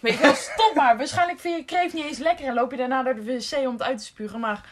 Weet 0.00 0.14
je 0.14 0.20
wel, 0.20 0.34
stop 0.34 0.72
maar. 0.74 0.96
Waarschijnlijk 0.96 1.40
vind 1.40 1.56
je 1.56 1.64
kreeft 1.64 1.94
niet 1.94 2.04
eens 2.04 2.18
lekker 2.18 2.46
en 2.46 2.54
loop 2.54 2.70
je 2.70 2.76
daarna 2.76 3.02
naar 3.02 3.14
de 3.14 3.24
wc 3.24 3.66
om 3.66 3.72
het 3.72 3.82
uit 3.82 3.98
te 3.98 4.04
spugen. 4.04 4.40
Maar 4.40 4.64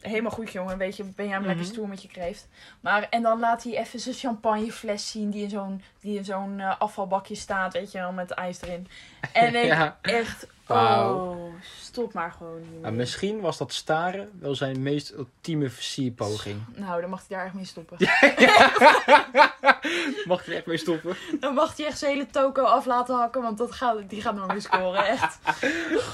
helemaal 0.00 0.30
goed 0.30 0.52
jongen, 0.52 0.78
weet 0.78 0.96
je, 0.96 1.04
ben 1.04 1.24
jij 1.26 1.34
hem 1.34 1.44
lekker 1.46 1.64
Mhm. 1.64 1.72
stoer 1.72 1.88
met 1.88 2.02
je 2.02 2.08
kreeft. 2.08 2.48
Maar 2.80 3.06
en 3.10 3.22
dan 3.22 3.38
laat 3.38 3.62
hij 3.62 3.78
even 3.78 4.00
zijn 4.00 4.14
champagnefles 4.14 5.10
zien 5.10 5.30
die 5.30 5.42
in 5.42 5.50
zo'n, 5.50 5.82
die 6.00 6.16
in 6.18 6.24
zo'n 6.24 6.60
eh, 6.60 6.74
afvalbakje 6.80 7.34
staat, 7.34 7.72
weet 7.72 7.92
je 7.92 7.98
wel, 7.98 8.12
met 8.12 8.30
ijs 8.30 8.60
erin. 8.62 8.88
En 9.32 9.54
ik 9.64 9.64
Ja. 9.64 9.98
echt, 10.02 10.46
Wauw. 10.66 11.30
oh, 11.30 11.54
stop 11.80 12.12
maar 12.12 12.32
gewoon 12.38 12.58
hiermee. 12.60 12.80
Maar 12.80 12.92
misschien 12.92 13.40
was 13.40 13.58
dat 13.58 13.72
staren 13.72 14.30
wel 14.40 14.54
zijn 14.54 14.82
meest 14.82 15.12
ultieme 15.12 15.70
versierpoging. 15.70 16.62
Nou, 16.76 17.00
dan 17.00 17.10
mag 17.10 17.24
hij 17.28 17.36
daar 17.36 17.46
echt 17.46 17.54
mee 17.54 17.64
stoppen. 17.64 17.96
Mag 20.24 20.44
je 20.44 20.50
er 20.50 20.56
echt 20.56 20.66
mee 20.66 20.76
stoppen? 20.76 21.16
Dan 21.40 21.54
mag 21.54 21.76
hij 21.76 21.86
echt 21.86 21.98
zijn 21.98 22.12
hele 22.12 22.26
toko 22.30 22.62
af 22.62 22.86
laten 22.86 23.14
hakken, 23.16 23.42
want 23.42 23.58
dat 23.58 23.72
gaat, 23.72 23.98
die 24.08 24.20
gaat 24.22 24.34
nooit 24.34 24.52
meer 24.52 24.60
scoren, 24.60 25.06
echt. 25.06 25.38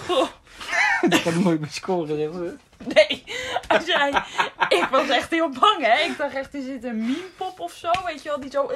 Goh. 0.07 0.29
Ik 1.01 1.21
kan 1.23 1.43
nooit 1.43 1.61
meer 1.61 1.71
scoren, 1.71 2.17
zeg 2.17 2.33
ze. 2.33 2.57
Nee, 2.95 3.25
als 3.77 3.87
jij... 3.87 4.23
Ik 4.69 4.87
was 4.91 5.09
echt 5.09 5.31
heel 5.31 5.49
bang, 5.49 5.85
hè. 5.85 5.99
Ik 5.99 6.17
dacht 6.19 6.35
echt, 6.35 6.55
er 6.55 6.63
zit 6.63 6.85
een 6.85 7.01
meme-pop 7.01 7.61
of 7.61 7.73
zo, 7.73 7.91
weet 8.05 8.23
je 8.23 8.29
wel, 8.29 8.41
die 8.41 8.51
zo... 8.51 8.71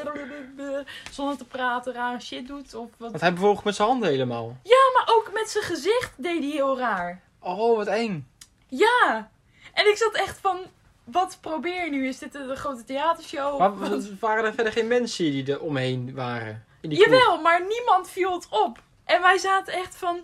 zonder 1.10 1.36
te 1.36 1.44
praten 1.44 1.92
raar 1.92 2.22
shit 2.22 2.46
doet, 2.46 2.74
of 2.74 2.88
wat. 2.96 3.10
Want 3.10 3.20
hij 3.20 3.32
bewoog 3.32 3.64
met 3.64 3.74
zijn 3.74 3.88
handen 3.88 4.08
helemaal. 4.08 4.56
Ja, 4.62 4.90
maar 4.94 5.14
ook 5.16 5.30
met 5.32 5.50
zijn 5.50 5.64
gezicht 5.64 6.12
deed 6.16 6.38
hij 6.42 6.50
heel 6.50 6.78
raar. 6.78 7.20
Oh, 7.38 7.76
wat 7.76 7.86
eng. 7.86 8.28
Ja. 8.68 9.30
En 9.72 9.88
ik 9.88 9.96
zat 9.96 10.14
echt 10.14 10.38
van... 10.40 10.58
wat 11.04 11.38
probeer 11.40 11.84
je 11.84 11.90
nu? 11.90 12.08
Is 12.08 12.18
dit 12.18 12.34
een 12.34 12.56
grote 12.56 12.84
theatershow? 12.84 13.58
Maar 13.58 13.78
Wat- 13.78 14.08
waren 14.20 14.44
er 14.44 14.54
verder 14.54 14.72
geen 14.72 14.88
mensen 14.88 15.24
die 15.24 15.52
er 15.52 15.60
omheen 15.60 16.14
waren? 16.14 16.64
In 16.80 16.88
die? 16.90 16.98
Jawel, 16.98 17.40
maar 17.40 17.66
niemand 17.66 18.10
viel 18.10 18.32
het 18.32 18.46
op. 18.50 18.82
En 19.04 19.22
wij 19.22 19.38
zaten 19.38 19.74
echt 19.74 19.96
van, 19.96 20.20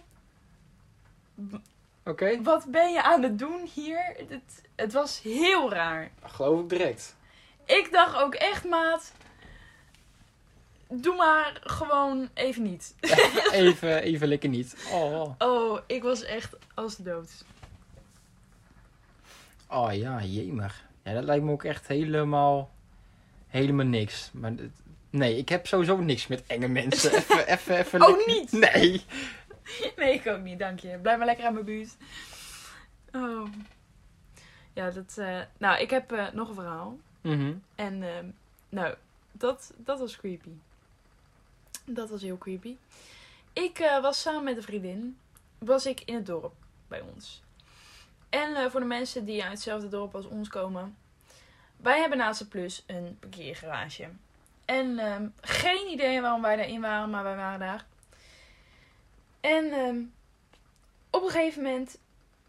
Oké, 2.10 2.42
wat 2.42 2.64
ben 2.68 2.92
je 2.92 3.02
aan 3.02 3.22
het 3.22 3.38
doen 3.38 3.68
hier? 3.74 4.14
Het, 4.28 4.62
het 4.76 4.92
was 4.92 5.20
heel 5.22 5.72
raar. 5.72 6.10
geloof 6.22 6.60
ik 6.60 6.68
direct. 6.68 7.16
Ik 7.64 7.88
dacht 7.92 8.16
ook 8.22 8.34
echt, 8.34 8.64
maat, 8.64 9.12
doe 10.88 11.16
maar 11.16 11.60
gewoon 11.64 12.28
even 12.34 12.62
niet. 12.62 12.94
even, 13.52 14.02
even 14.02 14.28
lekker 14.28 14.48
niet. 14.48 14.76
Oh, 14.92 15.30
Oh, 15.38 15.78
ik 15.86 16.02
was 16.02 16.22
echt 16.22 16.56
als 16.74 16.96
de 16.96 17.02
dood. 17.02 17.44
oh 19.68 19.94
ja, 19.94 20.22
jemig. 20.22 20.84
Ja, 21.04 21.12
dat 21.12 21.24
lijkt 21.24 21.44
me 21.44 21.50
ook 21.52 21.64
echt 21.64 21.86
helemaal, 21.88 22.70
helemaal 23.48 23.86
niks. 23.86 24.30
Maar 24.32 24.52
nee, 25.10 25.36
ik 25.36 25.48
heb 25.48 25.66
sowieso 25.66 25.96
niks 25.96 26.26
met 26.26 26.42
enge 26.46 26.68
mensen. 26.68 27.12
Even, 27.18 27.46
even, 27.46 27.76
even 27.78 28.02
Oh, 28.06 28.26
niet? 28.26 28.52
Nee. 28.52 29.04
Nee, 29.96 30.14
ik 30.14 30.26
ook 30.26 30.40
niet, 30.40 30.58
dank 30.58 30.80
je. 30.80 30.98
Blijf 30.98 31.16
maar 31.18 31.26
lekker 31.26 31.44
aan 31.46 31.52
mijn 31.52 31.64
buurt. 31.64 31.96
Oh. 33.12 33.46
Ja, 34.72 34.90
dat... 34.90 35.18
eh, 35.18 35.40
Nou, 35.58 35.80
ik 35.80 35.90
heb 35.90 36.12
eh, 36.12 36.26
nog 36.32 36.48
een 36.48 36.54
verhaal. 36.54 36.98
Mhm. 37.20 37.54
En, 37.74 38.02
ehm, 38.02 38.26
nou, 38.68 38.94
dat, 39.32 39.72
dat 39.76 39.98
was 39.98 40.16
creepy. 40.16 40.50
Dat 41.84 42.10
was 42.10 42.22
heel 42.22 42.38
creepy. 42.38 42.76
Ik 43.52 43.78
eh, 43.78 44.00
was 44.02 44.20
samen 44.20 44.44
met 44.44 44.56
een 44.56 44.62
vriendin, 44.62 45.18
was 45.58 45.86
ik 45.86 46.00
in 46.00 46.14
het 46.14 46.26
dorp 46.26 46.52
bij 46.88 47.00
ons. 47.00 47.42
En 48.28 48.70
voor 48.70 48.80
de 48.80 48.86
mensen 48.86 49.24
die 49.24 49.42
uit 49.42 49.52
hetzelfde 49.52 49.88
dorp 49.88 50.14
als 50.14 50.26
ons 50.26 50.48
komen, 50.48 50.96
wij 51.76 52.00
hebben 52.00 52.18
naast 52.18 52.38
het 52.40 52.48
plus 52.48 52.84
een 52.86 53.16
parkeergarage. 53.20 54.08
En 54.64 54.98
ehm, 54.98 55.26
geen 55.40 55.88
idee 55.90 56.20
waarom 56.20 56.42
wij 56.42 56.56
daarin 56.56 56.80
waren, 56.80 57.10
maar 57.10 57.22
wij 57.22 57.36
waren 57.36 57.58
daar. 57.58 57.84
En 59.40 59.72
ehm, 59.72 59.98
op 61.10 61.22
een 61.22 61.30
gegeven 61.30 61.62
moment, 61.62 61.98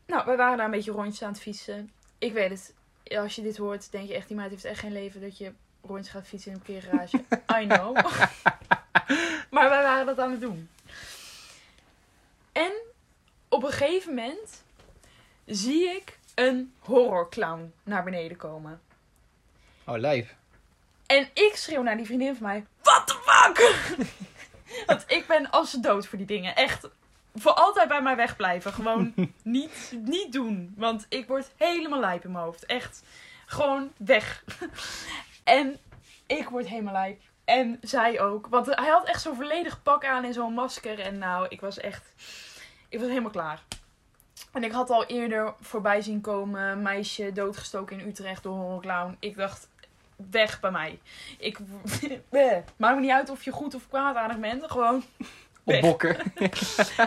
nou, 0.06 0.26
wij 0.26 0.38
waren 0.38 0.58
daar 0.58 0.66
een 0.66 0.72
beetje 0.72 0.92
rondjes 0.92 1.24
aan 1.24 1.32
het 1.32 1.42
fietsen. 1.42 1.92
Ik 2.18 2.34
weet 2.34 2.50
het, 2.50 2.74
als 3.18 3.36
je 3.36 3.42
dit 3.42 3.58
hoort, 3.58 3.92
denk 3.92 4.08
je 4.08 4.14
echt, 4.14 4.28
die 4.28 4.38
meid 4.38 4.50
heeft 4.50 4.66
echt 4.66 4.80
geen 4.80 4.92
leven 4.92 5.22
dat 5.22 5.38
je 5.38 5.54
rondjes 5.82 6.10
gaat 6.10 6.28
fietsen 6.28 6.52
in 6.52 6.58
een 6.58 6.64
parkeergarage. 6.64 7.18
I 7.62 7.68
know. 7.68 7.96
maar 9.54 9.70
wij 9.70 9.84
waren 9.84 10.06
dat 10.06 10.20
aan 10.20 10.32
het 10.32 10.42
doen. 10.42 10.70
En 12.52 12.72
op 13.50 13.64
een 13.64 13.72
gegeven 13.72 14.14
moment 14.14 14.64
zie 15.46 15.90
ik 15.90 16.20
een 16.36 16.74
horrorclown 16.80 17.74
naar 17.84 18.04
beneden 18.04 18.38
komen. 18.38 18.82
Oh, 19.86 19.98
lijf. 19.98 20.36
En 21.06 21.30
ik 21.34 21.52
schreeuw 21.56 21.82
naar 21.82 21.98
die 21.98 22.06
vriendin 22.06 22.36
van 22.36 22.48
mij: 22.48 22.66
What 22.82 23.08
the 23.08 23.14
fuck? 23.24 23.58
Want 24.86 25.04
ik 25.08 25.28
ben 25.28 25.50
als 25.50 25.72
dood 25.72 26.08
voor 26.08 26.18
die 26.18 26.28
dingen. 26.28 26.56
Echt. 26.56 26.90
Voor 27.36 27.54
altijd 27.54 27.88
bij 27.88 28.02
mij 28.02 28.16
wegblijven. 28.16 28.74
Gewoon 28.74 29.14
niet, 29.44 29.94
niet 30.06 30.34
doen. 30.34 30.74
Want 30.78 31.06
ik 31.10 31.28
word 31.28 31.52
helemaal 31.58 32.00
lijp 32.00 32.24
in 32.24 32.32
mijn 32.32 32.44
hoofd. 32.44 32.66
Echt. 32.66 33.04
Gewoon 33.46 33.92
weg. 33.98 34.44
En 35.44 35.78
ik 36.26 36.50
word 36.50 36.68
helemaal 36.68 36.94
lijp. 36.94 37.22
En 37.46 37.78
zij 37.82 38.20
ook. 38.20 38.48
Want 38.48 38.66
hij 38.66 38.90
had 38.90 39.08
echt 39.08 39.22
zo'n 39.22 39.36
volledig 39.36 39.84
pak 39.84 40.06
aan 40.06 40.24
en 40.24 40.34
zo'n 40.34 40.54
masker. 40.54 41.00
En 41.00 41.18
nou, 41.18 41.46
ik 41.50 41.62
was 41.62 41.78
echt. 41.78 42.14
Ik 42.90 43.00
was 43.00 43.08
helemaal 43.08 43.32
klaar. 43.32 43.64
En 44.52 44.64
ik 44.64 44.72
had 44.72 44.90
al 44.90 45.06
eerder 45.06 45.54
voorbij 45.62 46.02
zien 46.02 46.22
komen. 46.22 46.82
Meisje 46.82 47.32
doodgestoken 47.34 48.00
in 48.00 48.08
Utrecht 48.08 48.44
door 48.44 48.54
een 48.54 48.60
horrorclown. 48.60 49.18
Ik 49.20 49.36
dacht, 49.36 49.68
weg 50.30 50.60
bij 50.60 50.72
mij. 50.72 51.00
Ik, 51.38 51.58
maakt 52.78 52.96
me 52.96 53.02
niet 53.02 53.12
uit 53.12 53.30
of 53.30 53.44
je 53.44 53.52
goed 53.52 53.76
of 53.76 53.88
kwaadaardig 53.88 54.38
bent. 54.38 54.72
Gewoon. 54.72 55.04
Op 55.64 55.82
bokken. 55.82 56.18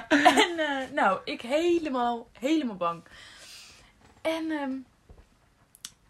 En 0.09 0.59
eh, 0.59 0.91
nou, 0.93 1.21
ik 1.25 1.41
helemaal, 1.41 2.27
helemaal 2.39 2.77
bang. 2.77 3.03
En, 4.23 4.51
ehm, 4.51 4.73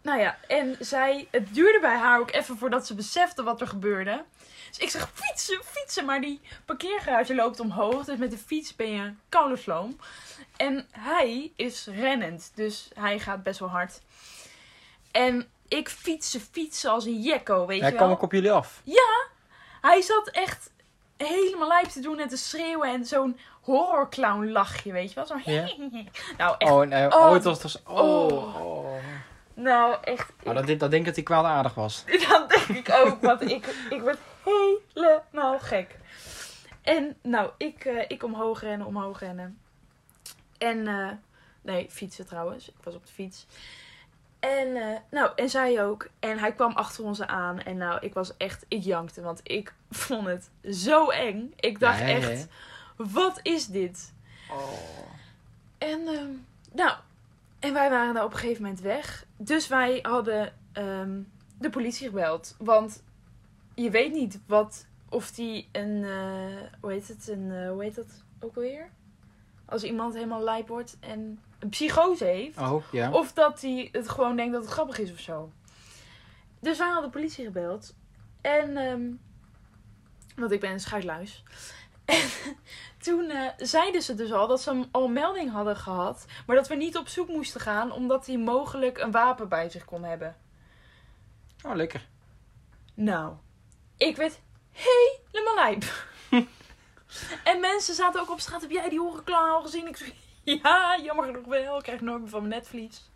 nou 0.01 0.19
ja, 0.19 0.37
en 0.47 0.75
zij, 0.79 1.27
het 1.31 1.53
duurde 1.53 1.79
bij 1.79 1.97
haar 1.97 2.19
ook 2.19 2.31
even 2.31 2.57
voordat 2.57 2.87
ze 2.87 2.95
besefte 2.95 3.43
wat 3.43 3.61
er 3.61 3.67
gebeurde. 3.67 4.23
Dus 4.69 4.77
ik 4.77 4.89
zeg, 4.89 5.09
fietsen, 5.13 5.59
fietsen. 5.63 6.05
Maar 6.05 6.21
die 6.21 6.41
parkeergarage 6.65 7.35
loopt 7.35 7.59
omhoog. 7.59 8.05
Dus 8.05 8.17
met 8.17 8.31
de 8.31 8.37
fiets 8.37 8.75
ben 8.75 8.91
je 8.91 9.13
koude 9.29 9.55
sloom. 9.55 9.97
En 10.57 10.87
hij 10.91 11.51
is 11.55 11.87
rennend. 11.87 12.51
Dus 12.55 12.89
hij 12.93 13.19
gaat 13.19 13.43
best 13.43 13.59
wel 13.59 13.69
hard. 13.69 14.01
En 15.11 15.47
ik 15.67 15.89
fietsen, 15.89 16.41
fietsen 16.41 16.91
als 16.91 17.05
een 17.05 17.21
jekko, 17.21 17.65
weet 17.65 17.81
Hij 17.81 17.89
je 17.89 17.95
kwam 17.95 18.07
wel. 18.07 18.17
ook 18.17 18.23
op 18.23 18.31
jullie 18.31 18.51
af. 18.51 18.81
Hij 19.81 20.01
zat 20.01 20.27
echt 20.27 20.69
helemaal 21.17 21.67
lijp 21.67 21.85
te 21.87 21.99
doen 21.99 22.19
en 22.19 22.27
te 22.27 22.37
schreeuwen. 22.37 22.89
En 22.89 23.05
zo'n 23.05 23.39
horrorclown 23.61 24.51
lachje, 24.51 24.91
weet 24.91 25.09
je 25.09 25.15
wel. 25.15 25.25
Zo 25.25 25.35
Ja. 25.45 25.69
Nou, 26.37 26.55
echt. 26.57 26.71
Oh, 26.71 26.81
nee, 26.81 27.07
Oh. 27.13 27.25
oh, 27.25 27.31
het 27.33 27.43
was. 27.43 27.81
Oh. 27.83 27.97
Oh. 27.97 28.61
oh. 28.65 28.93
Nou, 29.53 29.95
echt. 30.03 30.31
Nou, 30.43 30.65
dat, 30.65 30.79
dat 30.79 30.79
denk 30.79 30.93
ik 30.93 31.05
dat 31.05 31.15
hij 31.15 31.23
kwaadaardig 31.23 31.73
was. 31.73 32.03
Dat 32.29 32.49
denk 32.49 32.67
ik 32.67 32.89
ook, 32.93 33.21
want 33.21 33.41
ik, 33.41 33.65
ik 33.89 34.01
werd 34.01 34.17
helemaal 34.93 35.59
gek. 35.59 35.97
En 36.81 37.17
nou, 37.21 37.49
ik, 37.57 37.85
eh, 37.85 38.03
ik 38.07 38.23
omhoog 38.23 38.61
rennen, 38.61 38.87
omhoog 38.87 39.19
rennen. 39.19 39.59
En, 40.57 40.87
eh, 40.87 41.09
nee, 41.61 41.87
fietsen 41.89 42.25
trouwens. 42.25 42.67
Ik 42.67 42.83
was 42.83 42.95
op 42.95 43.05
de 43.05 43.11
fiets. 43.11 43.45
En, 44.45 44.75
eh, 44.75 44.99
nou, 45.11 45.31
en 45.35 45.49
zij 45.49 45.83
ook. 45.83 46.09
En 46.19 46.37
hij 46.37 46.53
kwam 46.53 46.71
achter 46.71 47.03
ons 47.03 47.21
aan. 47.21 47.59
En 47.59 47.77
nou, 47.77 47.99
ik 48.01 48.13
was 48.13 48.37
echt, 48.37 48.65
ik 48.67 48.83
jankte, 48.83 49.21
want 49.21 49.39
ik 49.43 49.73
vond 49.89 50.25
het 50.27 50.49
zo 50.75 51.09
eng. 51.09 51.53
Ik 51.55 51.79
dacht 51.79 51.99
Ja, 51.99 52.05
hè, 52.05 52.13
echt, 52.13 52.27
hè? 52.27 52.45
wat 52.95 53.39
is 53.41 53.67
dit? 53.67 54.13
Oh. 54.51 54.73
En, 55.77 56.07
ehm, 56.07 56.29
nou, 56.71 56.97
en 57.59 57.73
wij 57.73 57.89
waren 57.89 58.13
daar 58.13 58.23
op 58.23 58.31
een 58.31 58.37
gegeven 58.37 58.61
moment 58.63 58.81
weg. 58.81 59.25
Dus 59.37 59.67
wij 59.67 59.99
hadden 60.01 60.53
ehm, 60.71 61.19
de 61.59 61.69
politie 61.69 62.07
gebeld. 62.07 62.55
Want 62.57 63.03
je 63.73 63.89
weet 63.89 64.13
niet 64.13 64.39
wat, 64.47 64.85
of 65.09 65.31
die 65.31 65.69
een, 65.71 66.03
eh, 66.03 66.79
hoe 66.79 66.91
heet 66.91 67.07
het, 67.07 67.27
een, 67.27 67.51
eh, 67.51 67.69
hoe 67.69 67.83
heet 67.83 67.95
dat 67.95 68.23
ook 68.39 68.55
alweer? 68.55 68.89
Als 69.65 69.83
iemand 69.83 70.13
helemaal 70.13 70.43
lijp 70.43 70.67
wordt 70.67 70.97
en 70.99 71.39
psychose 71.69 72.25
heeft. 72.25 72.57
Oh, 72.57 72.83
ja. 72.91 73.11
Of 73.11 73.33
dat 73.33 73.61
hij 73.61 73.89
het 73.91 74.09
gewoon 74.09 74.35
denkt 74.35 74.53
dat 74.53 74.61
het 74.61 74.71
grappig 74.71 74.99
is 74.99 75.11
of 75.11 75.19
zo. 75.19 75.51
Dus 76.59 76.77
wij 76.77 76.87
hadden 76.87 77.11
de 77.11 77.17
politie 77.17 77.45
gebeld. 77.45 77.93
En, 78.41 78.77
ehm, 78.77 79.11
want 80.35 80.51
ik 80.51 80.59
ben 80.59 80.71
een 80.71 80.79
schuitluis. 80.79 81.43
En 82.95 83.11
toen 83.13 83.29
eh, 83.29 83.49
zeiden 83.57 84.01
ze 84.01 84.15
dus 84.15 84.31
al 84.31 84.47
dat 84.47 84.61
ze 84.61 84.69
hem 84.69 84.85
al 84.91 85.07
melding 85.07 85.51
hadden 85.51 85.75
gehad. 85.75 86.25
Maar 86.45 86.55
dat 86.55 86.67
we 86.67 86.75
niet 86.75 86.97
op 86.97 87.07
zoek 87.07 87.27
moesten 87.27 87.61
gaan, 87.61 87.91
omdat 87.91 88.25
hij 88.25 88.37
mogelijk 88.37 88.97
een 88.97 89.11
wapen 89.11 89.49
bij 89.49 89.69
zich 89.69 89.85
kon 89.85 90.03
hebben. 90.03 90.35
Oh, 91.65 91.75
lekker. 91.75 92.07
Nou, 92.93 93.33
ik 93.97 94.15
werd 94.15 94.39
helemaal 94.71 95.55
lijp. 95.55 95.83
en 97.51 97.59
mensen 97.59 97.95
zaten 97.95 98.21
ook 98.21 98.31
op 98.31 98.39
straat. 98.39 98.61
Heb 98.61 98.71
jij 98.71 98.89
die 98.89 98.99
horrorclown 98.99 99.49
al 99.49 99.61
gezien? 99.61 99.87
Ik 99.87 99.97
ja, 100.63 100.99
jammer 101.03 101.25
genoeg 101.25 101.45
wel. 101.45 101.77
Ik 101.77 101.83
krijg 101.83 102.01
nooit 102.01 102.21
meer 102.21 102.29
van 102.29 102.47
mijn 102.47 102.53
netvlies. 102.53 103.09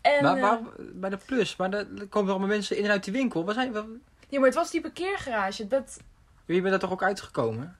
En, 0.00 0.22
maar 0.22 0.36
eh, 0.36 0.42
waar, 0.42 0.60
bij 0.78 1.10
de 1.10 1.18
plus, 1.26 1.56
maar 1.56 1.72
er 1.72 2.06
komen 2.08 2.30
allemaal 2.30 2.48
mensen 2.48 2.76
in 2.76 2.84
en 2.84 2.90
uit 2.90 3.04
die 3.04 3.12
winkel. 3.12 3.44
Waar 3.44 3.54
zijn 3.54 3.72
we? 3.72 3.98
Ja, 4.28 4.38
maar 4.38 4.48
het 4.48 4.58
was 4.58 4.70
die 4.70 4.80
parkeergarage. 4.80 5.66
Dat... 5.66 6.00
Wie 6.44 6.60
bent 6.60 6.70
daar 6.70 6.80
toch 6.80 6.92
ook 6.92 7.02
uitgekomen? 7.02 7.76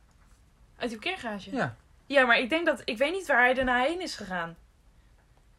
Uit 0.76 0.90
die 0.90 0.98
parkeergarage? 0.98 1.50
Ja. 1.50 1.76
Ja, 2.06 2.24
maar 2.26 2.38
ik 2.38 2.48
denk 2.48 2.66
dat... 2.66 2.82
Ik 2.84 2.98
weet 2.98 3.12
niet 3.12 3.26
waar 3.26 3.44
hij 3.44 3.54
daarna 3.54 3.82
heen 3.82 4.00
is 4.00 4.16
gegaan. 4.16 4.56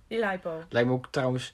Die 0.08 0.26
Lipo. 0.26 0.64
Lijkt 0.70 0.88
me 0.88 0.94
ook 0.94 1.08
trouwens 1.10 1.54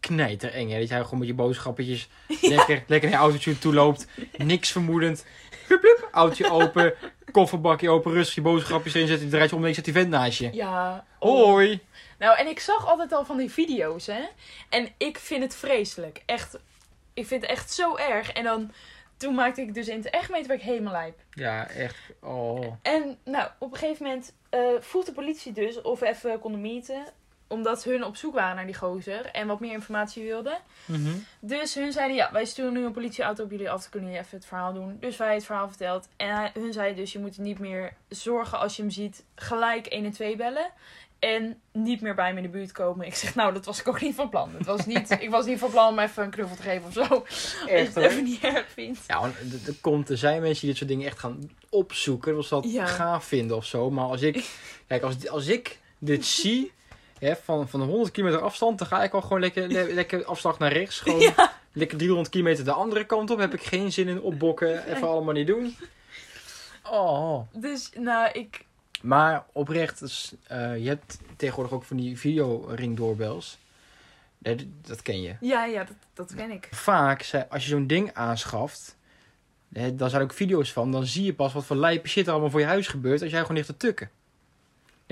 knijtereng, 0.00 0.70
hè. 0.70 0.78
Dat 0.78 0.88
jij 0.88 1.02
gewoon 1.02 1.18
met 1.18 1.28
je 1.28 1.34
boodschappetjes 1.34 2.08
lekker, 2.40 2.84
lekker 2.86 3.10
naar 3.10 3.18
je 3.18 3.24
autootje 3.24 3.58
toe 3.58 3.74
loopt. 3.74 4.06
Niks 4.36 4.72
vermoedend. 4.72 5.24
Plup, 5.66 5.80
plup, 5.80 6.08
autootje 6.12 6.50
open, 6.50 6.94
kofferbakje 7.32 7.90
open, 7.90 8.12
rustig 8.12 8.34
je 8.34 8.40
boodschapjes 8.40 8.94
erin 8.94 9.06
zetten. 9.06 9.26
Je 9.26 9.32
draait 9.32 9.50
je 9.50 9.56
om 9.56 9.64
en 9.64 9.74
zet 9.74 9.84
die 9.84 9.92
vent 9.92 10.08
naast 10.08 10.38
je. 10.38 10.52
Ja. 10.52 11.04
Hoi! 11.18 11.80
Nou, 12.18 12.38
en 12.38 12.46
ik 12.46 12.60
zag 12.60 12.88
altijd 12.88 13.12
al 13.12 13.24
van 13.24 13.36
die 13.36 13.50
video's, 13.50 14.06
hè. 14.06 14.22
En 14.68 14.88
ik 14.96 15.18
vind 15.18 15.42
het 15.42 15.56
vreselijk. 15.56 16.22
Echt. 16.26 16.58
Ik 17.14 17.26
vind 17.26 17.42
het 17.42 17.50
echt 17.50 17.72
zo 17.72 17.96
erg. 17.96 18.32
En 18.32 18.44
dan... 18.44 18.72
Toen 19.16 19.34
maakte 19.34 19.60
ik 19.60 19.74
dus 19.74 19.88
in 19.88 19.96
het 19.96 20.10
echt 20.10 20.30
mee, 20.30 20.42
ik 20.42 20.60
helemaal 20.60 20.92
lijp. 20.92 21.18
Ja, 21.30 21.68
echt. 21.68 21.96
Oh. 22.20 22.64
En 22.82 23.18
nou, 23.24 23.48
op 23.58 23.72
een 23.72 23.78
gegeven 23.78 24.06
moment 24.06 24.32
vroeg 24.80 25.04
de 25.04 25.12
politie 25.12 25.52
dus 25.52 25.82
of 25.82 26.00
we 26.00 26.08
even 26.08 26.38
konden 26.38 26.60
meeten. 26.60 27.04
Omdat 27.52 27.84
hun 27.84 28.04
op 28.04 28.16
zoek 28.16 28.34
waren 28.34 28.56
naar 28.56 28.66
die 28.66 28.74
gozer 28.74 29.26
en 29.26 29.46
wat 29.46 29.60
meer 29.60 29.72
informatie 29.72 30.22
wilden. 30.24 30.58
Mhm. 30.84 31.10
Dus 31.40 31.74
hun 31.74 31.92
zeiden, 31.92 32.16
ja, 32.16 32.32
wij 32.32 32.44
sturen 32.44 32.72
nu 32.72 32.84
een 32.84 32.92
politieauto 32.92 33.44
op 33.44 33.50
jullie 33.50 33.70
af. 33.70 33.80
Dan 33.80 33.90
kunnen 33.90 34.08
jullie 34.08 34.24
even 34.24 34.36
het 34.38 34.46
verhaal 34.46 34.72
doen. 34.72 34.96
Dus 35.00 35.16
wij 35.16 35.34
het 35.34 35.44
verhaal 35.44 35.68
verteld. 35.68 36.08
En 36.16 36.34
hij- 36.36 36.50
hun 36.54 36.72
zeiden 36.72 36.96
dus, 36.96 37.12
je 37.12 37.18
moet 37.18 37.38
niet 37.38 37.58
meer 37.58 37.92
zorgen 38.08 38.58
als 38.58 38.76
je 38.76 38.82
hem 38.82 38.90
ziet. 38.90 39.24
Gelijk 39.34 39.86
1 39.86 40.04
en 40.04 40.12
2 40.12 40.36
bellen. 40.36 40.70
En 41.18 41.60
niet 41.72 42.00
meer 42.00 42.14
bij 42.14 42.30
me 42.30 42.36
in 42.36 42.42
de 42.42 42.48
buurt 42.48 42.72
komen. 42.72 43.06
Ik 43.06 43.14
zeg, 43.14 43.34
nou, 43.34 43.52
dat 43.52 43.64
was 43.64 43.80
ik 43.80 43.88
ook 43.88 44.00
niet 44.00 44.14
van 44.14 44.28
plan. 44.28 44.50
Het 44.56 44.66
was 44.66 44.86
niet, 44.86 45.10
ik 45.20 45.30
was 45.30 45.46
niet 45.46 45.58
van 45.58 45.70
plan 45.70 45.88
om 45.92 45.98
even 45.98 46.22
een 46.24 46.30
knuffel 46.30 46.56
te 46.56 46.62
geven 46.62 46.86
of 46.86 46.92
zo. 46.92 47.00
Als 47.00 47.54
je 47.66 47.70
Echt, 47.70 47.86
het 47.86 47.94
hoor. 47.94 48.04
even 48.04 48.24
niet 48.24 48.42
erg 48.44 48.66
vindt. 48.70 48.98
Ja, 49.08 49.20
want 49.20 49.34
er- 49.38 49.66
er 49.68 49.74
komt, 49.80 50.08
er 50.10 50.16
zijn 50.16 50.40
mensen 50.42 50.60
die 50.60 50.68
dit 50.68 50.76
soort 50.78 50.90
dingen 50.90 51.06
echt 51.06 51.18
gaan 51.18 51.50
opzoeken. 51.70 52.38
Of 52.38 52.46
ze 52.46 52.54
dat 52.54 52.72
Ja. 52.72 52.86
gaaf 52.86 53.24
vinden 53.24 53.56
of 53.56 53.64
zo. 53.64 53.90
Maar 53.90 54.04
als 54.04 54.22
ik, 54.22 54.50
kijk, 54.88 55.02
als, 55.02 55.28
als 55.28 55.46
ik 55.46 55.78
dit 55.98 56.24
zie, 56.26 56.72
hè, 57.26 57.36
van, 57.36 57.68
van 57.68 57.80
100 57.82 58.10
kilometer 58.10 58.40
afstand, 58.42 58.78
dan 58.78 58.86
ga 58.86 59.02
ik 59.02 59.12
al 59.12 59.20
gewoon 59.22 59.40
lekker, 59.40 59.68
le- 59.68 59.92
lekker 59.92 60.24
afslag 60.24 60.58
naar 60.58 60.72
rechts. 60.72 61.00
Gewoon 61.00 61.20
Ja. 61.20 61.52
lekker 61.72 61.98
300 61.98 62.28
kilometer 62.28 62.64
de 62.64 62.72
andere 62.72 63.04
kant 63.04 63.30
op. 63.30 63.38
Heb 63.38 63.54
ik 63.54 63.62
geen 63.62 63.92
zin 63.92 64.08
in 64.08 64.20
opbokken. 64.20 64.84
Even 64.94 65.08
allemaal 65.08 65.34
niet 65.34 65.46
doen. 65.46 65.76
Oh. 66.90 67.40
Dus, 67.52 67.90
nou, 67.98 68.30
ik... 68.32 68.64
Maar 69.02 69.44
oprecht, 69.52 69.98
dus, 69.98 70.32
eh, 70.46 70.78
je 70.82 70.88
hebt 70.88 71.18
tegenwoordig 71.36 71.72
ook 71.74 71.84
van 71.84 71.96
die 71.96 72.18
videoringdoorbels. 72.18 73.58
Nee, 74.38 74.56
d- 74.56 74.66
dat 74.88 75.02
ken 75.02 75.22
je. 75.22 75.34
Ja, 75.40 75.64
ja, 75.64 75.84
dat, 75.84 75.96
dat 76.14 76.34
ken 76.34 76.50
ik. 76.50 76.68
Vaak, 76.70 77.30
als 77.50 77.62
je 77.64 77.68
zo'n 77.70 77.86
ding 77.86 78.10
aanschaft, 78.14 78.96
dan 79.68 80.08
zijn 80.10 80.20
er 80.20 80.22
ook 80.22 80.32
video's 80.32 80.72
van. 80.72 80.92
Dan 80.92 81.06
zie 81.06 81.24
je 81.24 81.34
pas 81.34 81.52
wat 81.52 81.64
voor 81.64 81.76
lijpe 81.76 82.08
shit 82.08 82.26
er 82.26 82.32
allemaal 82.32 82.50
voor 82.50 82.60
je 82.60 82.66
huis 82.66 82.86
gebeurt 82.88 83.22
als 83.22 83.30
jij 83.30 83.40
gewoon 83.40 83.56
ligt 83.56 83.68
te 83.68 83.76
tukken. 83.76 84.10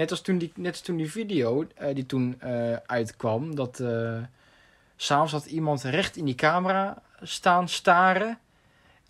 Net 0.00 0.10
als 0.10 0.20
toen 0.20 0.38
die, 0.38 0.52
net 0.56 0.72
als 0.72 0.80
toen 0.80 0.96
die 0.96 1.10
video 1.10 1.66
eh, 1.74 1.94
die 1.94 2.06
toen 2.06 2.40
eh, 2.40 2.76
uitkwam. 2.86 3.54
Dat 3.54 3.80
eh 3.80 4.22
s'avonds 4.96 5.32
had 5.32 5.46
iemand 5.46 5.82
recht 5.82 6.16
in 6.16 6.24
die 6.24 6.34
camera 6.34 7.02
staan 7.22 7.68
staren. 7.68 8.38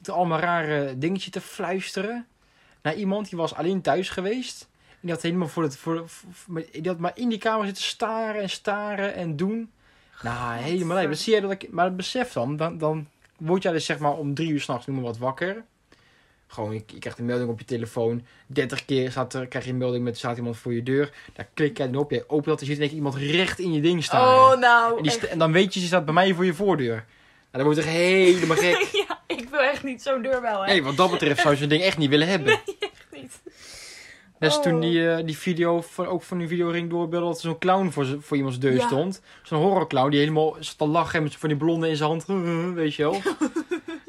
Toen 0.02 0.14
allemaal 0.14 0.38
rare 0.38 0.98
dingetje 0.98 1.30
te 1.30 1.40
fluisteren. 1.40 2.26
Naar 2.82 2.94
iemand 2.94 3.28
die 3.28 3.38
was 3.38 3.54
alleen 3.54 3.80
thuis 3.80 4.08
geweest. 4.08 4.68
En 4.88 4.96
die 5.00 5.10
had 5.10 5.22
helemaal 5.22 5.48
voor 5.48 5.62
het. 5.62 5.76
Voor, 5.76 6.08
voor- 6.08 6.64
die 6.72 6.88
had 6.88 6.98
maar 6.98 7.12
in 7.14 7.28
die 7.28 7.38
camera 7.38 7.66
zitten 7.66 7.84
staren 7.84 8.42
en 8.42 8.50
staren 8.50 9.14
en 9.14 9.36
doen. 9.36 9.70
Nou, 10.22 10.60
helemaal 10.60 10.96
lijp. 10.96 11.08
Dat 11.08 11.18
zie 11.18 11.32
jij 11.32 11.40
dat 11.40 11.50
ik. 11.50 11.70
Maar 11.70 11.84
het 11.84 11.96
besef 11.96 12.32
dan, 12.32 12.56
dan, 12.56 12.78
dan 12.78 13.08
word 13.36 13.62
jij 13.62 13.72
dus 13.72 13.84
zeg 13.84 13.98
maar 13.98 14.16
om 14.16 14.34
drie 14.34 14.50
uur 14.50 14.60
s'nachts 14.60 14.86
noem 14.86 14.96
maar 14.96 15.04
wat 15.04 15.18
wakker. 15.18 15.64
Gewoon, 16.52 16.72
je, 16.72 16.82
je 16.86 16.98
krijgt 16.98 17.18
een 17.18 17.24
melding 17.24 17.50
op 17.50 17.58
je 17.58 17.64
telefoon. 17.64 18.22
30 18.46 18.84
keer 18.84 19.10
staat 19.10 19.34
er, 19.34 19.46
krijg 19.46 19.64
je 19.64 19.70
een 19.70 19.76
melding 19.78 20.04
met 20.04 20.18
staat 20.18 20.36
iemand 20.36 20.56
voor 20.56 20.74
je 20.74 20.82
deur. 20.82 21.10
Daar 21.34 21.48
klik 21.54 21.78
jij 21.78 21.88
erop. 21.88 22.10
Je 22.10 22.24
opent 22.26 22.44
dat 22.46 22.60
er 22.60 22.66
zit 22.66 22.74
en 22.74 22.80
denk 22.80 22.90
je 22.90 22.96
iemand 22.96 23.14
recht 23.16 23.58
in 23.58 23.72
je 23.72 23.80
ding 23.80 24.04
staan. 24.04 24.34
Oh, 24.52 24.60
nou, 24.60 24.98
en, 24.98 25.04
echt. 25.04 25.38
dan 25.38 25.52
weet 25.52 25.74
je, 25.74 25.80
ze 25.80 25.86
staat 25.86 26.04
bij 26.04 26.14
mij 26.14 26.34
voor 26.34 26.44
je 26.44 26.54
voordeur. 26.54 26.94
Nou, 26.94 27.04
dan 27.50 27.62
word 27.64 27.76
je 27.76 27.82
echt 27.82 27.92
helemaal 27.92 28.56
gek. 28.56 28.88
ja, 29.08 29.20
ik 29.26 29.48
wil 29.48 29.60
echt 29.60 29.82
niet 29.84 30.02
zo'n 30.02 30.22
deurbel, 30.22 30.60
hè. 30.60 30.66
Nee, 30.66 30.82
wat 30.82 30.96
dat 30.96 31.10
betreft 31.10 31.40
zou 31.40 31.52
je 31.54 31.60
zo'n 31.60 31.68
ding 31.68 31.82
echt 31.82 31.98
niet 31.98 32.10
willen 32.10 32.28
hebben. 32.28 32.60
Niet. 33.12 33.40
Net 34.38 34.62
toen 34.62 34.74
Oh. 34.74 34.80
die, 34.80 35.10
eh, 35.10 35.24
die 35.26 35.36
video, 35.38 35.80
van, 35.80 36.06
ook 36.06 36.22
van 36.22 36.38
die 36.38 36.48
videoring 36.48 36.90
doorbelde, 36.90 37.26
dat 37.26 37.34
er 37.34 37.40
zo'n 37.40 37.58
clown 37.58 37.90
voor, 37.90 38.06
voor 38.20 38.36
iemands 38.36 38.58
deur 38.58 38.74
Ja. 38.74 38.86
stond. 38.86 39.22
Zo'n 39.42 39.62
horrorclown 39.62 40.10
die 40.10 40.18
helemaal 40.18 40.56
zat 40.60 40.78
te 40.78 40.86
lachen 40.86 41.22
met 41.22 41.36
van 41.36 41.48
die 41.48 41.58
blonde 41.58 41.88
in 41.88 41.96
zijn 41.96 42.08
hand. 42.08 42.24
Weet 42.74 42.94
je 42.94 43.02
wel. 43.02 43.20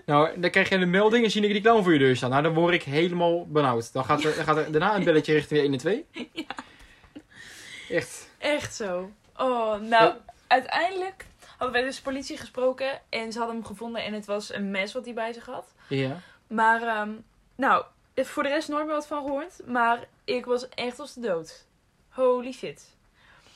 nou, 0.06 0.40
dan 0.40 0.50
krijg 0.50 0.70
je 0.70 0.76
een 0.76 0.90
melding 0.90 1.24
en 1.24 1.32
zie 1.32 1.42
ik 1.42 1.52
die 1.52 1.62
clown 1.62 1.84
voor 1.84 1.94
je 1.94 2.00
deur 2.00 2.16
staan. 2.16 2.30
Nou, 2.30 2.44
dan 2.44 2.54
word 2.54 2.74
ik 2.74 2.84
helemaal 2.84 3.48
benauwd. 3.48 3.94
Dan 3.94 4.06
gaat 4.06 4.24
er, 4.24 4.36
dan 4.36 4.44
gaat 4.44 4.58
er 4.58 4.72
daarna 4.72 4.96
een 4.96 5.04
belletje 5.04 5.34
richting 5.34 5.60
de 5.60 5.66
1 5.66 5.74
en 5.74 5.80
2. 5.80 6.06
Echt. 7.98 8.30
Echt 8.38 8.76
zo. 8.76 9.12
Oh, 9.38 9.80
nou, 9.80 10.14
uiteindelijk 10.48 11.26
hadden 11.58 11.72
wij 11.72 11.82
dus 11.82 12.02
politie 12.02 12.38
gesproken 12.38 13.02
en 13.10 13.32
ze 13.32 13.38
hadden 13.38 13.58
hem 13.58 13.66
gevonden 13.66 14.04
en 14.04 14.14
het 14.14 14.26
was 14.26 14.54
een 14.54 14.72
mes 14.72 14.94
wat 14.94 15.06
hij 15.06 15.14
bij 15.14 15.34
zich 15.34 15.46
had. 15.46 15.74
Ja. 15.88 16.20
Maar, 16.48 16.82
ehm, 16.82 17.12
nou, 17.56 17.84
voor 18.16 18.44
de 18.44 18.50
rest 18.50 18.68
nooit 18.68 18.86
meer 18.86 18.96
wat 18.96 19.08
van 19.08 19.24
gehoord, 19.24 19.62
maar 19.66 20.08
ik 20.24 20.46
was 20.46 20.70
echt 20.70 21.00
als 21.00 21.14
de 21.14 21.22
dood. 21.22 21.66
Holy 22.10 22.52
shit. 22.52 22.96